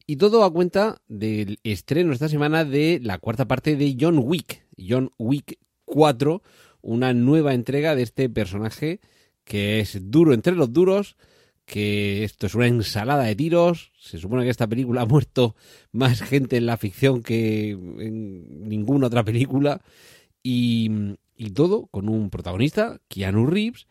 Y 0.06 0.16
todo 0.16 0.44
a 0.44 0.54
cuenta 0.54 1.02
del 1.10 1.60
estreno 1.64 2.14
esta 2.14 2.30
semana 2.30 2.64
de 2.64 3.00
la 3.02 3.18
cuarta 3.18 3.46
parte 3.46 3.76
de 3.76 3.98
John 4.00 4.20
Wick, 4.24 4.66
John 4.78 5.12
Wick 5.18 5.58
4, 5.86 6.42
una 6.82 7.14
nueva 7.14 7.54
entrega 7.54 7.96
de 7.96 8.04
este 8.04 8.30
personaje 8.30 9.00
que 9.44 9.80
es 9.80 10.12
duro 10.12 10.34
entre 10.34 10.56
los 10.56 10.72
duros, 10.72 11.18
que 11.66 12.24
esto 12.24 12.48
es 12.48 12.56
una 12.56 12.68
ensalada 12.68 13.24
de 13.24 13.36
tiros. 13.36 13.92
Se 14.00 14.18
supone 14.18 14.44
que 14.44 14.50
esta 14.50 14.68
película 14.68 15.02
ha 15.02 15.06
muerto 15.06 15.56
más 15.92 16.22
gente 16.22 16.58
en 16.58 16.66
la 16.66 16.78
ficción 16.78 17.24
que 17.24 17.72
en 17.72 18.68
ninguna 18.68 19.08
otra 19.08 19.24
película. 19.24 19.82
Y, 20.44 20.90
y 21.36 21.52
todo 21.52 21.88
con 21.88 22.10
un 22.10 22.30
protagonista, 22.30 23.00
Keanu 23.08 23.46
Reeves, 23.46 23.88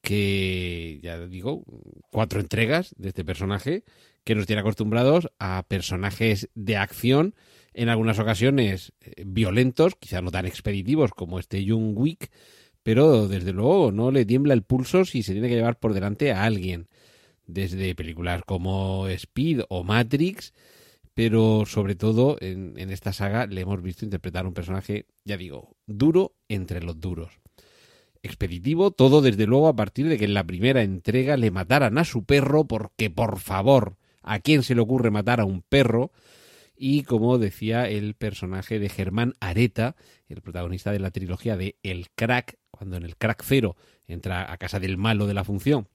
que 0.00 1.00
ya 1.02 1.18
digo, 1.26 1.64
cuatro 2.10 2.40
entregas 2.40 2.94
de 2.98 3.08
este 3.08 3.24
personaje 3.24 3.84
que 4.24 4.34
nos 4.34 4.46
tiene 4.46 4.60
acostumbrados 4.60 5.30
a 5.38 5.64
personajes 5.68 6.50
de 6.54 6.76
acción 6.76 7.34
en 7.74 7.88
algunas 7.88 8.18
ocasiones 8.18 8.92
eh, 9.00 9.22
violentos, 9.26 9.94
quizá 9.98 10.22
no 10.22 10.30
tan 10.30 10.46
expeditivos 10.46 11.12
como 11.12 11.38
este 11.38 11.64
Young 11.64 11.96
pero 12.82 13.28
desde 13.28 13.52
luego 13.52 13.92
no 13.92 14.10
le 14.10 14.24
tiembla 14.24 14.54
el 14.54 14.62
pulso 14.62 15.04
si 15.04 15.22
se 15.22 15.32
tiene 15.32 15.48
que 15.48 15.56
llevar 15.56 15.78
por 15.78 15.92
delante 15.94 16.32
a 16.32 16.44
alguien. 16.44 16.88
desde 17.46 17.94
películas 17.94 18.42
como 18.46 19.08
Speed 19.08 19.62
o 19.70 19.82
Matrix, 19.82 20.52
pero 21.14 21.64
sobre 21.66 21.94
todo 21.94 22.36
en, 22.40 22.74
en 22.78 22.90
esta 22.90 23.12
saga 23.12 23.46
le 23.46 23.62
hemos 23.62 23.82
visto 23.82 24.04
interpretar 24.04 24.46
un 24.46 24.54
personaje, 24.54 25.06
ya 25.24 25.36
digo, 25.36 25.76
duro 25.86 26.34
entre 26.48 26.82
los 26.82 27.00
duros 27.00 27.40
expeditivo, 28.22 28.90
todo 28.90 29.20
desde 29.20 29.46
luego 29.46 29.68
a 29.68 29.76
partir 29.76 30.08
de 30.08 30.18
que 30.18 30.24
en 30.24 30.34
la 30.34 30.44
primera 30.44 30.82
entrega 30.82 31.36
le 31.36 31.50
mataran 31.50 31.98
a 31.98 32.04
su 32.04 32.24
perro, 32.24 32.64
porque 32.64 33.10
por 33.10 33.38
favor, 33.38 33.96
¿a 34.22 34.40
quién 34.40 34.62
se 34.62 34.74
le 34.74 34.80
ocurre 34.80 35.10
matar 35.10 35.40
a 35.40 35.44
un 35.44 35.62
perro? 35.62 36.12
Y 36.80 37.02
como 37.02 37.38
decía 37.38 37.88
el 37.88 38.14
personaje 38.14 38.78
de 38.78 38.88
Germán 38.88 39.34
Areta, 39.40 39.96
el 40.28 40.40
protagonista 40.42 40.92
de 40.92 41.00
la 41.00 41.10
trilogía 41.10 41.56
de 41.56 41.76
El 41.82 42.08
Crack, 42.10 42.56
cuando 42.70 42.96
en 42.96 43.02
el 43.02 43.16
Crack 43.16 43.42
Cero 43.44 43.76
entra 44.06 44.52
a 44.52 44.56
casa 44.58 44.78
del 44.78 44.96
malo 44.96 45.26
de 45.26 45.34
la 45.34 45.42
función, 45.42 45.88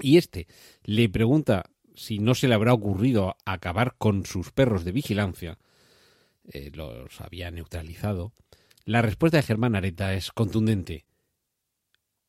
y 0.00 0.18
este 0.18 0.46
le 0.84 1.08
pregunta 1.08 1.64
si 1.96 2.20
no 2.20 2.36
se 2.36 2.46
le 2.46 2.54
habrá 2.54 2.72
ocurrido 2.72 3.36
acabar 3.44 3.96
con 3.98 4.24
sus 4.24 4.52
perros 4.52 4.84
de 4.84 4.92
vigilancia, 4.92 5.58
eh, 6.44 6.70
los 6.72 7.20
había 7.20 7.50
neutralizado, 7.50 8.32
la 8.84 9.02
respuesta 9.02 9.38
de 9.38 9.42
Germán 9.42 9.74
Areta 9.74 10.14
es 10.14 10.30
contundente. 10.30 11.04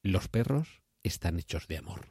Los 0.01 0.27
perros 0.27 0.81
están 1.03 1.39
hechos 1.39 1.67
de 1.67 1.77
amor. 1.77 2.07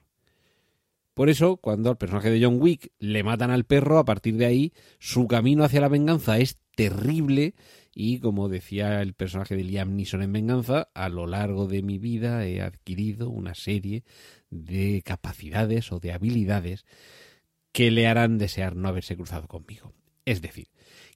Por 1.15 1.29
eso, 1.29 1.59
cuando 1.59 1.91
al 1.91 1.99
personaje 1.99 2.31
de 2.31 2.43
John 2.43 2.59
Wick 2.61 2.91
le 2.99 3.23
matan 3.23 3.51
al 3.51 3.65
perro, 3.65 3.99
a 3.99 4.05
partir 4.05 4.37
de 4.37 4.47
ahí 4.47 4.73
su 4.99 5.27
camino 5.27 5.65
hacia 5.65 5.81
la 5.81 5.89
venganza 5.89 6.39
es 6.39 6.59
terrible 6.75 7.55
y, 7.95 8.21
como 8.21 8.49
decía 8.49 9.03
el 9.03 9.13
personaje 9.13 9.55
de 9.55 9.65
Liam 9.65 9.95
Neeson 9.95 10.23
en 10.23 10.33
Venganza, 10.33 10.89
a 10.95 11.11
lo 11.11 11.27
largo 11.27 11.67
de 11.67 11.83
mi 11.83 11.99
vida 11.99 12.47
he 12.47 12.63
adquirido 12.63 13.29
una 13.29 13.55
serie 13.55 14.05
de 14.51 15.03
capacidades 15.05 15.93
o 15.93 16.01
de 16.01 16.13
habilidades 16.13 16.87
que 17.73 17.91
le 17.91 18.07
harán 18.07 18.39
desear 18.39 18.77
no 18.77 18.89
haberse 18.89 19.17
cruzado 19.17 19.49
conmigo. 19.49 19.93
Es 20.25 20.41
decir, 20.41 20.69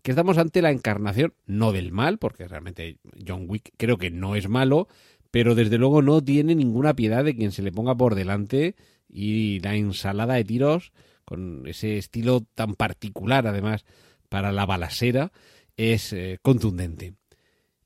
que 0.03 0.11
estamos 0.11 0.37
ante 0.37 0.63
la 0.63 0.71
encarnación 0.71 1.35
no 1.47 1.73
del 1.73 1.93
mal, 1.93 2.19
porque 2.19 2.49
realmente 2.49 2.99
John 3.27 3.47
Wick 3.49 3.73
creo 3.77 3.97
que 3.97 4.11
no 4.11 4.37
es 4.37 4.49
malo, 4.49 4.89
pero 5.31 5.55
desde 5.55 5.79
luego 5.79 6.03
no 6.03 6.23
tiene 6.23 6.55
ninguna 6.55 6.95
piedad 6.95 7.25
de 7.25 7.37
quien 7.37 7.53
se 7.53 7.63
le 7.63 7.73
ponga 7.73 7.95
por 7.95 8.15
delante 8.15 8.75
y 9.09 9.61
la 9.61 9.75
ensalada 9.75 10.35
de 10.35 10.45
tiros 10.45 10.93
con 11.25 11.67
ese 11.67 11.99
estilo 11.99 12.47
tan 12.55 12.75
particular 12.75 13.47
además 13.47 13.85
para 14.29 14.53
la 14.53 14.67
balasera 14.67 15.33
es 15.77 16.13
eh, 16.13 16.39
contundente. 16.43 17.15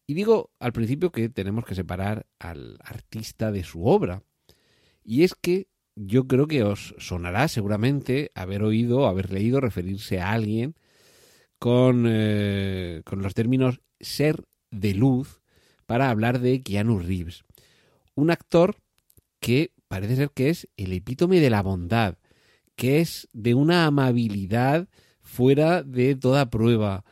Y 0.07 0.15
digo 0.15 0.51
al 0.59 0.73
principio 0.73 1.11
que 1.11 1.29
tenemos 1.29 1.65
que 1.65 1.75
separar 1.75 2.27
al 2.39 2.79
artista 2.83 3.53
de 3.53 3.65
su 3.65 3.87
obra. 3.87 4.23
Y 5.05 5.23
es 5.23 5.35
que 5.35 5.69
yo 5.95 6.27
creo 6.27 6.47
que 6.47 6.63
os 6.63 6.95
sonará 6.99 7.49
seguramente 7.49 8.31
haber 8.35 8.63
oído, 8.63 9.07
haber 9.07 9.31
leído 9.33 9.61
referirse 9.61 10.21
a 10.21 10.33
alguien 10.33 10.75
con, 11.59 12.07
eh, 12.09 13.03
con 13.05 13.23
los 13.23 13.35
términos 13.35 13.81
ser 14.01 14.45
de 14.71 14.95
luz 14.95 15.41
para 15.87 16.11
hablar 16.11 16.41
de 16.41 16.63
Keanu 16.63 16.99
Reeves. 16.99 17.45
Un 18.15 18.31
actor 18.31 18.77
que 19.41 19.73
parece 19.91 20.15
ser 20.15 20.31
que 20.31 20.51
es 20.51 20.69
el 20.77 20.93
epítome 20.93 21.41
de 21.41 21.51
la 21.51 21.63
bondad, 21.63 22.17
que 22.77 23.01
es 23.01 23.29
de 23.33 23.55
una 23.55 23.87
amabilidad 23.87 24.87
fuera 25.21 25.83
de 25.83 26.15
toda 26.15 26.49
prueba, 26.49 27.05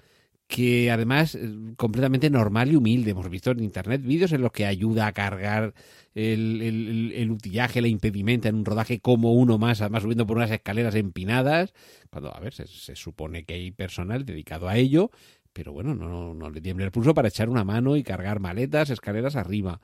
que 0.47 0.89
además 0.93 1.35
es 1.35 1.51
completamente 1.77 2.31
normal 2.31 2.71
y 2.71 2.77
humilde. 2.77 3.11
Hemos 3.11 3.29
visto 3.31 3.51
en 3.51 3.65
internet 3.65 4.03
vídeos 4.05 4.31
en 4.31 4.43
los 4.43 4.53
que 4.53 4.65
ayuda 4.65 5.09
a 5.09 5.13
cargar 5.13 5.75
el, 6.15 6.63
el, 6.63 7.13
el, 7.17 7.31
utillaje, 7.33 7.83
la 7.83 7.89
impedimenta 7.89 8.49
en 8.49 8.55
un 8.55 8.65
rodaje 8.65 9.01
como 9.01 9.33
uno 9.33 9.59
más, 9.59 9.81
además 9.81 10.05
subiendo 10.05 10.25
por 10.25 10.37
unas 10.37 10.53
escaleras 10.53 10.95
empinadas. 10.95 11.75
Cuando, 12.11 12.33
a 12.33 12.39
ver, 12.39 12.55
se, 12.55 12.95
supone 12.95 13.45
que 13.45 13.55
hay 13.55 13.73
personal 13.73 14.25
dedicado 14.25 14.69
a 14.69 14.77
ello, 14.77 15.11
pero 15.53 15.73
bueno, 15.73 15.97
no, 15.97 16.33
no 16.33 16.49
le 16.49 16.61
tiemble 16.61 16.85
el 16.85 16.93
pulso 16.93 17.13
para 17.13 17.27
echar 17.27 17.49
una 17.49 17.65
mano 17.65 17.97
y 17.97 18.05
cargar 18.05 18.39
maletas, 18.39 18.91
escaleras 18.91 19.35
arriba. 19.35 19.81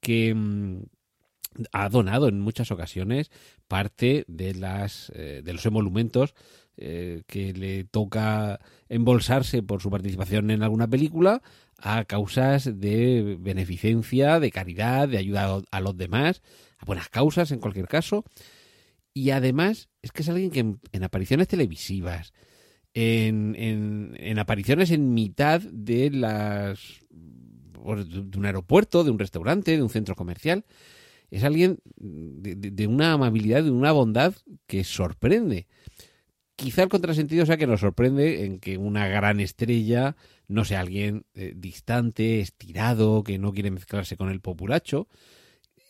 Que, 0.00 0.32
mm, 0.32 0.82
ha 1.72 1.88
donado 1.88 2.28
en 2.28 2.40
muchas 2.40 2.70
ocasiones 2.70 3.30
parte 3.66 4.24
de 4.28 4.54
las 4.54 5.10
eh, 5.14 5.42
de 5.44 5.52
los 5.52 5.64
emolumentos 5.66 6.34
eh, 6.76 7.22
que 7.26 7.52
le 7.52 7.84
toca 7.84 8.60
embolsarse 8.88 9.62
por 9.62 9.82
su 9.82 9.90
participación 9.90 10.50
en 10.50 10.62
alguna 10.62 10.86
película 10.86 11.42
a 11.78 12.04
causas 12.04 12.80
de 12.80 13.36
beneficencia, 13.40 14.38
de 14.38 14.52
caridad, 14.52 15.08
de 15.08 15.18
ayuda 15.18 15.60
a 15.70 15.80
los 15.80 15.96
demás, 15.96 16.42
a 16.78 16.84
buenas 16.84 17.08
causas 17.08 17.50
en 17.50 17.58
cualquier 17.58 17.88
caso. 17.88 18.24
Y 19.12 19.30
además 19.30 19.88
es 20.02 20.12
que 20.12 20.22
es 20.22 20.28
alguien 20.28 20.50
que 20.50 20.60
en, 20.60 20.80
en 20.92 21.02
apariciones 21.02 21.48
televisivas, 21.48 22.32
en, 22.94 23.56
en, 23.56 24.16
en, 24.16 24.38
apariciones 24.38 24.92
en 24.92 25.14
mitad 25.14 25.60
de 25.60 26.10
las 26.10 26.78
de 27.10 28.38
un 28.38 28.46
aeropuerto, 28.46 29.02
de 29.02 29.10
un 29.10 29.18
restaurante, 29.18 29.76
de 29.76 29.82
un 29.82 29.90
centro 29.90 30.14
comercial, 30.14 30.64
es 31.30 31.44
alguien 31.44 31.78
de, 31.96 32.86
una 32.86 33.12
amabilidad, 33.12 33.62
de 33.62 33.70
una 33.70 33.92
bondad 33.92 34.34
que 34.66 34.84
sorprende. 34.84 35.66
Quizá 36.56 36.82
el 36.82 36.88
contrasentido 36.88 37.46
sea 37.46 37.56
que 37.56 37.66
nos 37.66 37.80
sorprende 37.80 38.44
en 38.44 38.58
que 38.58 38.78
una 38.78 39.06
gran 39.06 39.38
estrella 39.38 40.16
no 40.48 40.64
sea 40.64 40.80
alguien 40.80 41.24
eh, 41.34 41.52
distante, 41.54 42.40
estirado, 42.40 43.22
que 43.22 43.38
no 43.38 43.52
quiere 43.52 43.70
mezclarse 43.70 44.16
con 44.16 44.30
el 44.30 44.40
populacho. 44.40 45.08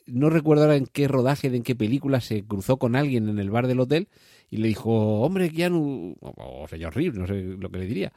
No 0.08 0.30
recuerdo 0.30 0.72
en 0.72 0.86
qué 0.86 1.08
rodaje, 1.08 1.50
de 1.50 1.58
en 1.58 1.62
qué 1.62 1.74
película 1.74 2.20
se 2.20 2.44
cruzó 2.44 2.78
con 2.78 2.96
alguien 2.96 3.28
en 3.28 3.38
el 3.38 3.50
bar 3.50 3.66
del 3.66 3.80
hotel 3.80 4.08
y 4.50 4.56
le 4.56 4.68
dijo, 4.68 5.20
hombre, 5.20 5.50
Keanu, 5.50 6.16
o, 6.20 6.62
o 6.62 6.68
señor 6.68 6.96
Reeves, 6.96 7.18
no 7.18 7.26
sé 7.26 7.42
lo 7.42 7.70
que 7.70 7.78
le 7.78 7.86
diría. 7.86 8.12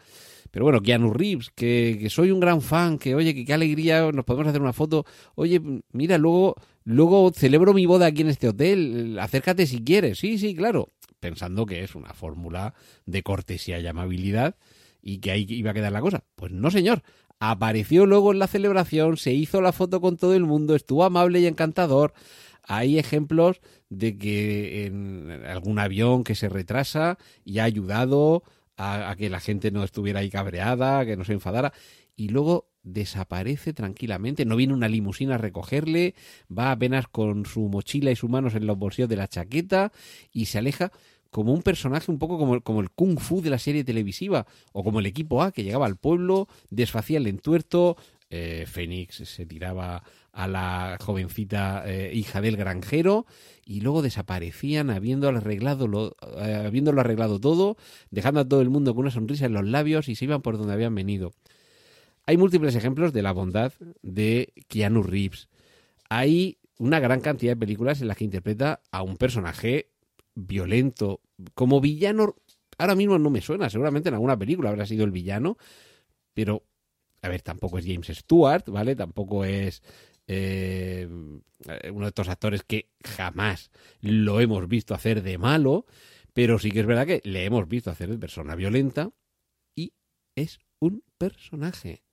Pero 0.49 0.65
bueno, 0.65 0.81
Keanu 0.81 1.13
Reeves, 1.13 1.49
que, 1.55 1.97
que 1.99 2.09
soy 2.09 2.31
un 2.31 2.39
gran 2.39 2.61
fan, 2.61 2.97
que 2.97 3.15
oye, 3.15 3.33
que 3.33 3.45
qué 3.45 3.53
alegría, 3.53 4.11
nos 4.11 4.25
podemos 4.25 4.47
hacer 4.47 4.61
una 4.61 4.73
foto. 4.73 5.05
Oye, 5.35 5.61
mira, 5.91 6.17
luego 6.17 6.55
Luego 6.83 7.31
celebro 7.31 7.73
mi 7.73 7.85
boda 7.85 8.07
aquí 8.07 8.21
en 8.21 8.29
este 8.29 8.47
hotel, 8.47 9.17
acércate 9.19 9.67
si 9.67 9.83
quieres. 9.83 10.17
Sí, 10.17 10.37
sí, 10.37 10.55
claro. 10.55 10.89
Pensando 11.19 11.65
que 11.65 11.83
es 11.83 11.93
una 11.93 12.13
fórmula 12.13 12.73
de 13.05 13.21
cortesía 13.21 13.79
y 13.79 13.85
amabilidad 13.85 14.55
y 15.01 15.19
que 15.19 15.31
ahí 15.31 15.45
iba 15.47 15.71
a 15.71 15.73
quedar 15.73 15.91
la 15.91 16.01
cosa. 16.01 16.23
Pues 16.35 16.51
no, 16.51 16.71
señor. 16.71 17.03
Apareció 17.43 18.05
luego 18.05 18.31
en 18.31 18.37
la 18.37 18.45
celebración, 18.45 19.17
se 19.17 19.33
hizo 19.33 19.61
la 19.61 19.71
foto 19.71 19.99
con 19.99 20.15
todo 20.15 20.35
el 20.35 20.45
mundo, 20.45 20.75
estuvo 20.75 21.03
amable 21.03 21.39
y 21.39 21.47
encantador. 21.47 22.13
Hay 22.61 22.99
ejemplos 22.99 23.61
de 23.89 24.15
que 24.15 24.85
en 24.85 25.31
algún 25.47 25.79
avión 25.79 26.23
que 26.23 26.35
se 26.35 26.49
retrasa 26.49 27.17
y 27.43 27.57
ha 27.57 27.63
ayudado 27.63 28.43
a, 28.77 29.09
a 29.09 29.15
que 29.15 29.31
la 29.31 29.39
gente 29.39 29.71
no 29.71 29.83
estuviera 29.83 30.19
ahí 30.19 30.29
cabreada, 30.29 31.03
que 31.03 31.17
no 31.17 31.23
se 31.23 31.33
enfadara. 31.33 31.73
Y 32.15 32.29
luego 32.29 32.69
desaparece 32.83 33.73
tranquilamente, 33.73 34.45
no 34.45 34.55
viene 34.55 34.75
una 34.75 34.87
limusina 34.87 35.33
a 35.33 35.39
recogerle, 35.39 36.13
va 36.55 36.71
apenas 36.71 37.07
con 37.07 37.47
su 37.47 37.61
mochila 37.69 38.11
y 38.11 38.15
sus 38.15 38.29
manos 38.29 38.53
en 38.53 38.67
los 38.67 38.77
bolsillos 38.77 39.09
de 39.09 39.15
la 39.15 39.27
chaqueta 39.27 39.91
y 40.31 40.45
se 40.45 40.59
aleja 40.59 40.91
como 41.31 41.53
un 41.53 41.63
personaje 41.63 42.11
un 42.11 42.19
poco 42.19 42.37
como, 42.37 42.61
como 42.61 42.81
el 42.81 42.91
kung 42.91 43.19
fu 43.19 43.41
de 43.41 43.49
la 43.49 43.57
serie 43.57 43.83
televisiva 43.83 44.45
o 44.73 44.83
como 44.83 44.99
el 44.99 45.05
equipo 45.05 45.41
A 45.41 45.51
que 45.51 45.63
llegaba 45.63 45.85
al 45.87 45.97
pueblo, 45.97 46.47
desfacía 46.69 47.17
el 47.17 47.27
entuerto, 47.27 47.97
eh, 48.29 48.65
Fénix 48.67 49.27
se 49.27 49.45
tiraba 49.45 50.03
a 50.31 50.47
la 50.47 50.97
jovencita 51.01 51.83
eh, 51.85 52.11
hija 52.13 52.39
del 52.39 52.55
granjero 52.55 53.25
y 53.65 53.81
luego 53.81 54.01
desaparecían 54.01 54.89
habiéndolo 54.89 55.39
arreglado, 55.39 55.87
lo, 55.87 56.15
eh, 56.37 56.63
habiéndolo 56.65 57.01
arreglado 57.01 57.39
todo, 57.39 57.77
dejando 58.09 58.39
a 58.39 58.47
todo 58.47 58.61
el 58.61 58.69
mundo 58.69 58.93
con 58.93 59.01
una 59.01 59.11
sonrisa 59.11 59.45
en 59.45 59.53
los 59.53 59.65
labios 59.65 60.07
y 60.07 60.15
se 60.15 60.25
iban 60.25 60.41
por 60.41 60.57
donde 60.57 60.73
habían 60.73 60.95
venido. 60.95 61.33
Hay 62.25 62.37
múltiples 62.37 62.75
ejemplos 62.75 63.13
de 63.13 63.21
la 63.21 63.33
bondad 63.33 63.73
de 64.01 64.53
Keanu 64.67 65.03
Reeves. 65.03 65.49
Hay 66.07 66.57
una 66.77 66.99
gran 66.99 67.19
cantidad 67.19 67.51
de 67.51 67.57
películas 67.57 68.01
en 68.01 68.07
las 68.07 68.17
que 68.17 68.23
interpreta 68.23 68.81
a 68.91 69.01
un 69.01 69.17
personaje 69.17 69.90
violento. 70.35 71.21
Como 71.53 71.81
villano, 71.81 72.35
ahora 72.77 72.95
mismo 72.95 73.17
no 73.19 73.29
me 73.29 73.41
suena, 73.41 73.69
seguramente 73.69 74.09
en 74.09 74.15
alguna 74.15 74.37
película 74.37 74.69
habrá 74.69 74.85
sido 74.85 75.03
el 75.05 75.11
villano, 75.11 75.57
pero, 76.33 76.63
a 77.21 77.29
ver, 77.29 77.41
tampoco 77.41 77.77
es 77.77 77.85
James 77.85 78.07
Stewart, 78.07 78.67
¿vale? 78.67 78.95
Tampoco 78.95 79.45
es 79.45 79.83
eh, 80.27 81.07
uno 81.09 82.05
de 82.05 82.07
estos 82.07 82.29
actores 82.29 82.63
que 82.63 82.89
jamás 83.03 83.71
lo 83.99 84.39
hemos 84.39 84.67
visto 84.67 84.93
hacer 84.93 85.21
de 85.23 85.37
malo, 85.37 85.85
pero 86.33 86.59
sí 86.59 86.71
que 86.71 86.79
es 86.79 86.85
verdad 86.85 87.07
que 87.07 87.21
le 87.23 87.45
hemos 87.45 87.67
visto 87.67 87.89
hacer 87.89 88.09
de 88.09 88.17
persona 88.17 88.55
violenta 88.55 89.11
y 89.75 89.93
es 90.35 90.59
un 90.79 91.03
personaje. 91.17 92.03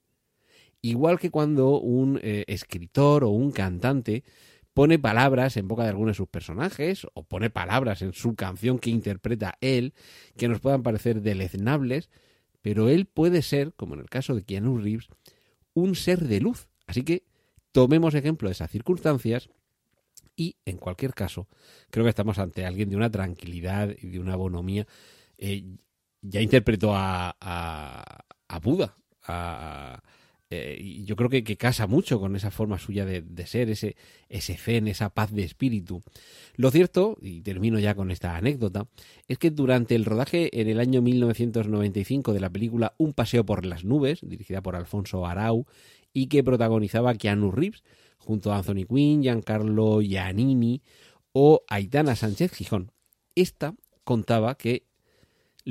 Igual 0.81 1.19
que 1.19 1.31
cuando 1.31 1.79
un 1.81 2.21
eh, 2.23 2.45
escritor 2.47 3.25
o 3.25 3.31
un 3.31 3.51
cantante 3.51 4.25
pone 4.79 5.01
palabras 5.01 5.57
en 5.57 5.67
boca 5.67 5.83
de 5.83 5.89
alguno 5.89 6.11
de 6.11 6.15
sus 6.15 6.29
personajes 6.29 7.05
o 7.15 7.25
pone 7.25 7.51
palabras 7.51 8.01
en 8.01 8.13
su 8.13 8.37
canción 8.37 8.79
que 8.79 8.91
interpreta 8.91 9.59
él 9.61 9.93
que 10.37 10.47
nos 10.47 10.61
puedan 10.61 10.85
parecer 10.85 11.21
deleznables, 11.21 12.11
pero 12.63 12.89
él 12.89 13.07
puede 13.07 13.43
ser, 13.43 13.75
como 13.75 13.95
en 13.95 14.01
el 14.03 14.09
caso 14.09 14.37
de 14.37 14.45
Keanu 14.45 14.79
Reeves, 14.79 15.09
un 15.75 15.97
ser 15.97 16.21
de 16.29 16.39
luz. 16.39 16.69
Así 16.87 17.03
que 17.03 17.25
tomemos 17.73 18.15
ejemplo 18.15 18.49
de 18.49 18.53
esas 18.53 18.71
circunstancias 18.71 19.51
Y, 20.37 20.59
en 20.65 20.77
cualquier 20.77 21.13
caso, 21.13 21.49
creo 21.91 22.05
que 22.05 22.11
estamos 22.11 22.39
ante 22.39 22.65
alguien 22.65 22.89
de 22.89 22.95
una 22.95 23.11
tranquilidad 23.11 23.97
y 24.01 24.11
de 24.11 24.21
una 24.21 24.37
bonomía. 24.37 24.87
Eh, 25.39 25.65
ya 26.23 26.41
interpretó 26.41 26.95
a, 26.95 27.37
a, 27.41 28.25
a 28.47 28.59
Buda, 28.61 28.95
a, 29.27 30.01
eh, 30.51 30.79
y 30.81 31.05
yo 31.05 31.15
creo 31.15 31.29
que, 31.29 31.43
casa 31.57 31.87
mucho 31.87 32.19
con 32.19 32.35
esa 32.35 32.51
forma 32.51 32.79
suya 32.79 33.05
de, 33.05 33.21
de, 33.21 33.47
ser, 33.47 33.69
ese, 33.69 33.97
ese 34.29 34.57
zen, 34.57 34.89
esa 34.89 35.11
paz 35.11 35.33
de 35.33 35.43
espíritu. 35.43 36.03
Lo 36.57 36.71
cierto, 36.71 37.19
y 37.21 37.43
termino 37.43 37.79
ya 37.79 37.95
con 37.95 38.11
esta 38.11 38.37
anécdota, 38.37 38.89
es 39.27 39.39
que 39.39 39.51
durante 39.51 39.95
el 39.95 40.05
rodaje 40.07 40.61
en 40.61 40.69
el 40.69 40.81
año 40.81 41.03
1995 41.03 42.33
de 42.33 42.41
la 42.41 42.51
película 42.51 42.95
Un 42.97 43.13
paseo 43.13 43.45
por 43.45 43.67
las 43.67 43.85
nubes, 43.85 44.21
dirigida 44.23 44.63
por 44.63 44.75
Alfonso 44.75 45.27
Arau, 45.27 45.67
y 46.15 46.29
que 46.29 46.43
protagonizaba 46.43 47.15
Keanu 47.15 47.51
Reeves, 47.51 47.85
junto 48.19 48.53
a 48.53 48.59
Anthony 48.59 48.87
Quinn, 48.89 49.23
Giancarlo 49.23 50.01
Giannini 50.01 50.83
o 51.33 51.63
Aitana 51.69 52.17
Sánchez 52.17 52.53
Gijón. 52.53 52.91
Esta 53.35 53.75
contaba 54.05 54.57
que 54.57 54.88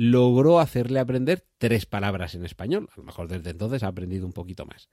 logró 0.00 0.60
hacerle 0.60 1.00
aprender 1.00 1.44
tres 1.58 1.84
palabras 1.84 2.36
en 2.36 2.44
español. 2.44 2.88
A 2.92 3.00
lo 3.00 3.02
mejor 3.02 3.26
desde 3.26 3.50
entonces 3.50 3.82
ha 3.82 3.88
aprendido 3.88 4.26
un 4.26 4.32
poquito 4.32 4.64
más. 4.64 4.90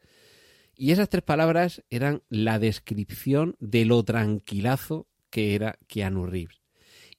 Y 0.75 0.93
esas 0.93 1.09
tres 1.09 1.21
palabras 1.21 1.83
eran 1.91 2.23
la 2.27 2.57
descripción 2.57 3.55
de 3.59 3.85
lo 3.85 4.01
tranquilazo 4.01 5.05
que 5.29 5.53
era 5.53 5.77
Keanu 5.85 6.25
Reeves. 6.25 6.63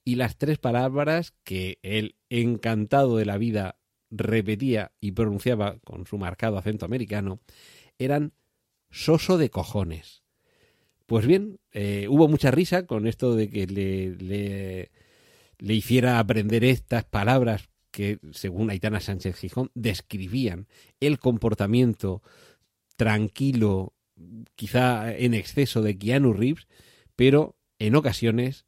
Y 0.03 0.15
las 0.15 0.37
tres 0.37 0.57
palabras 0.57 1.33
que 1.45 1.79
él, 1.81 2.15
encantado 2.29 3.15
de 3.15 3.25
la 3.25 3.37
vida, 3.37 3.79
repetía 4.11 4.91
y 4.99 5.13
pronunciaba 5.13 5.79
con 5.85 6.05
su 6.07 6.17
marcado 6.17 6.57
acento 6.57 6.83
americano, 6.83 7.39
eran 7.99 8.33
soso 8.91 9.37
de 9.37 9.49
cojones. 9.49 10.23
Pues 11.05 11.25
bien, 11.25 11.61
eh, 11.71 12.07
hubo 12.09 12.27
mucha 12.27 12.51
risa 12.51 12.85
con 12.85 13.07
esto 13.07 13.33
de 13.33 13.49
que 13.49 13.65
le, 13.65 14.09
le, 14.17 14.91
le 15.57 15.73
hiciera 15.73 16.19
aprender 16.19 16.65
estas 16.65 17.05
palabras 17.05 17.69
que, 17.97 18.19
según 18.31 18.69
Aitana 18.69 18.99
Sánchez 18.99 19.37
Gijón, 19.37 19.71
describían 19.73 20.67
el 20.99 21.17
comportamiento 21.17 22.21
tranquilo, 22.95 23.95
quizá 24.53 25.17
en 25.17 25.33
exceso 25.33 25.81
de 25.81 25.97
Keanu 25.97 26.33
Reeves, 26.33 26.67
pero 27.15 27.57
en 27.79 27.95
ocasiones 27.95 28.67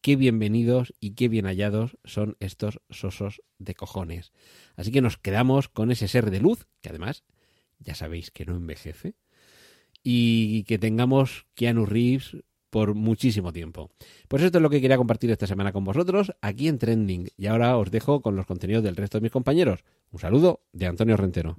qué 0.00 0.16
bienvenidos 0.16 0.92
y 0.98 1.12
qué 1.12 1.28
bien 1.28 1.44
hallados 1.46 1.96
son 2.02 2.36
estos 2.40 2.80
sosos 2.90 3.40
de 3.58 3.76
cojones. 3.76 4.32
Así 4.74 4.90
que 4.90 5.00
nos 5.00 5.16
quedamos 5.16 5.68
con 5.68 5.92
ese 5.92 6.08
ser 6.08 6.32
de 6.32 6.40
luz, 6.40 6.66
que 6.80 6.88
además 6.88 7.22
ya 7.78 7.94
sabéis 7.94 8.32
que 8.32 8.46
no 8.46 8.56
envejece, 8.56 9.14
y 10.02 10.64
que 10.64 10.76
tengamos 10.76 11.46
Keanu 11.54 11.86
Reeves 11.86 12.36
por 12.70 12.94
muchísimo 12.94 13.52
tiempo. 13.52 13.90
Pues 14.28 14.42
esto 14.42 14.58
es 14.58 14.62
lo 14.62 14.70
que 14.70 14.80
quería 14.80 14.96
compartir 14.96 15.30
esta 15.30 15.46
semana 15.46 15.72
con 15.72 15.84
vosotros 15.84 16.32
aquí 16.40 16.68
en 16.68 16.78
Trending. 16.78 17.28
Y 17.36 17.46
ahora 17.46 17.76
os 17.76 17.90
dejo 17.90 18.22
con 18.22 18.36
los 18.36 18.46
contenidos 18.46 18.82
del 18.82 18.96
resto 18.96 19.18
de 19.18 19.22
mis 19.22 19.32
compañeros. 19.32 19.84
Un 20.12 20.20
saludo 20.20 20.60
de 20.72 20.86
Antonio 20.86 21.16
Rentero. 21.16 21.56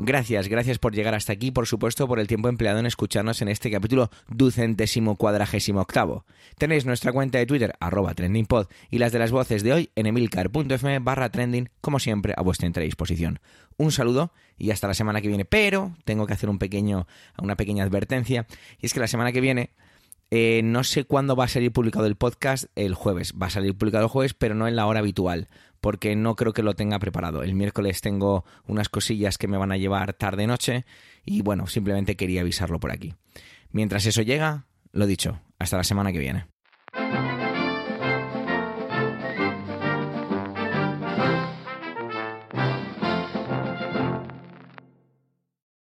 Gracias, 0.00 0.46
gracias 0.46 0.78
por 0.78 0.94
llegar 0.94 1.16
hasta 1.16 1.32
aquí, 1.32 1.50
por 1.50 1.66
supuesto, 1.66 2.06
por 2.06 2.20
el 2.20 2.28
tiempo 2.28 2.48
empleado 2.48 2.78
en 2.78 2.86
escucharnos 2.86 3.42
en 3.42 3.48
este 3.48 3.68
capítulo 3.68 4.10
ducentésimo 4.28 5.16
cuadragésimo 5.16 5.80
octavo. 5.80 6.24
Tenéis 6.56 6.86
nuestra 6.86 7.12
cuenta 7.12 7.38
de 7.38 7.46
Twitter, 7.46 7.74
arroba 7.80 8.14
trendingpod, 8.14 8.68
y 8.90 8.98
las 8.98 9.10
de 9.10 9.18
las 9.18 9.32
voces 9.32 9.64
de 9.64 9.72
hoy 9.72 9.90
en 9.96 10.06
emilcar.fm 10.06 11.00
barra 11.00 11.30
trending, 11.30 11.68
como 11.80 11.98
siempre, 11.98 12.32
a 12.36 12.42
vuestra 12.42 12.68
entera 12.68 12.84
disposición. 12.84 13.40
Un 13.76 13.90
saludo 13.90 14.32
y 14.56 14.70
hasta 14.70 14.86
la 14.86 14.94
semana 14.94 15.20
que 15.20 15.28
viene. 15.28 15.44
Pero 15.44 15.96
tengo 16.04 16.28
que 16.28 16.32
hacer 16.32 16.48
un 16.48 16.60
pequeño, 16.60 17.08
una 17.36 17.56
pequeña 17.56 17.82
advertencia, 17.82 18.46
y 18.80 18.86
es 18.86 18.94
que 18.94 19.00
la 19.00 19.08
semana 19.08 19.32
que 19.32 19.40
viene 19.40 19.70
eh, 20.30 20.60
no 20.62 20.84
sé 20.84 21.04
cuándo 21.04 21.36
va 21.36 21.44
a 21.44 21.48
salir 21.48 21.72
publicado 21.72 22.06
el 22.06 22.14
podcast 22.14 22.66
el 22.76 22.94
jueves. 22.94 23.32
Va 23.40 23.46
a 23.46 23.50
salir 23.50 23.76
publicado 23.76 24.04
el 24.04 24.10
jueves, 24.10 24.34
pero 24.34 24.54
no 24.54 24.68
en 24.68 24.76
la 24.76 24.86
hora 24.86 25.00
habitual, 25.00 25.48
porque 25.80 26.16
no 26.16 26.36
creo 26.36 26.52
que 26.52 26.62
lo 26.62 26.74
tenga 26.74 26.98
preparado. 26.98 27.42
El 27.42 27.54
miércoles 27.54 28.00
tengo 28.00 28.44
unas 28.66 28.88
cosillas 28.88 29.38
que 29.38 29.48
me 29.48 29.56
van 29.56 29.72
a 29.72 29.76
llevar 29.76 30.14
tarde-noche 30.14 30.84
y 31.24 31.42
bueno, 31.42 31.66
simplemente 31.66 32.16
quería 32.16 32.40
avisarlo 32.40 32.80
por 32.80 32.90
aquí. 32.90 33.14
Mientras 33.70 34.06
eso 34.06 34.22
llega, 34.22 34.66
lo 34.92 35.06
dicho, 35.06 35.40
hasta 35.58 35.76
la 35.76 35.84
semana 35.84 36.12
que 36.12 36.18
viene. 36.18 36.46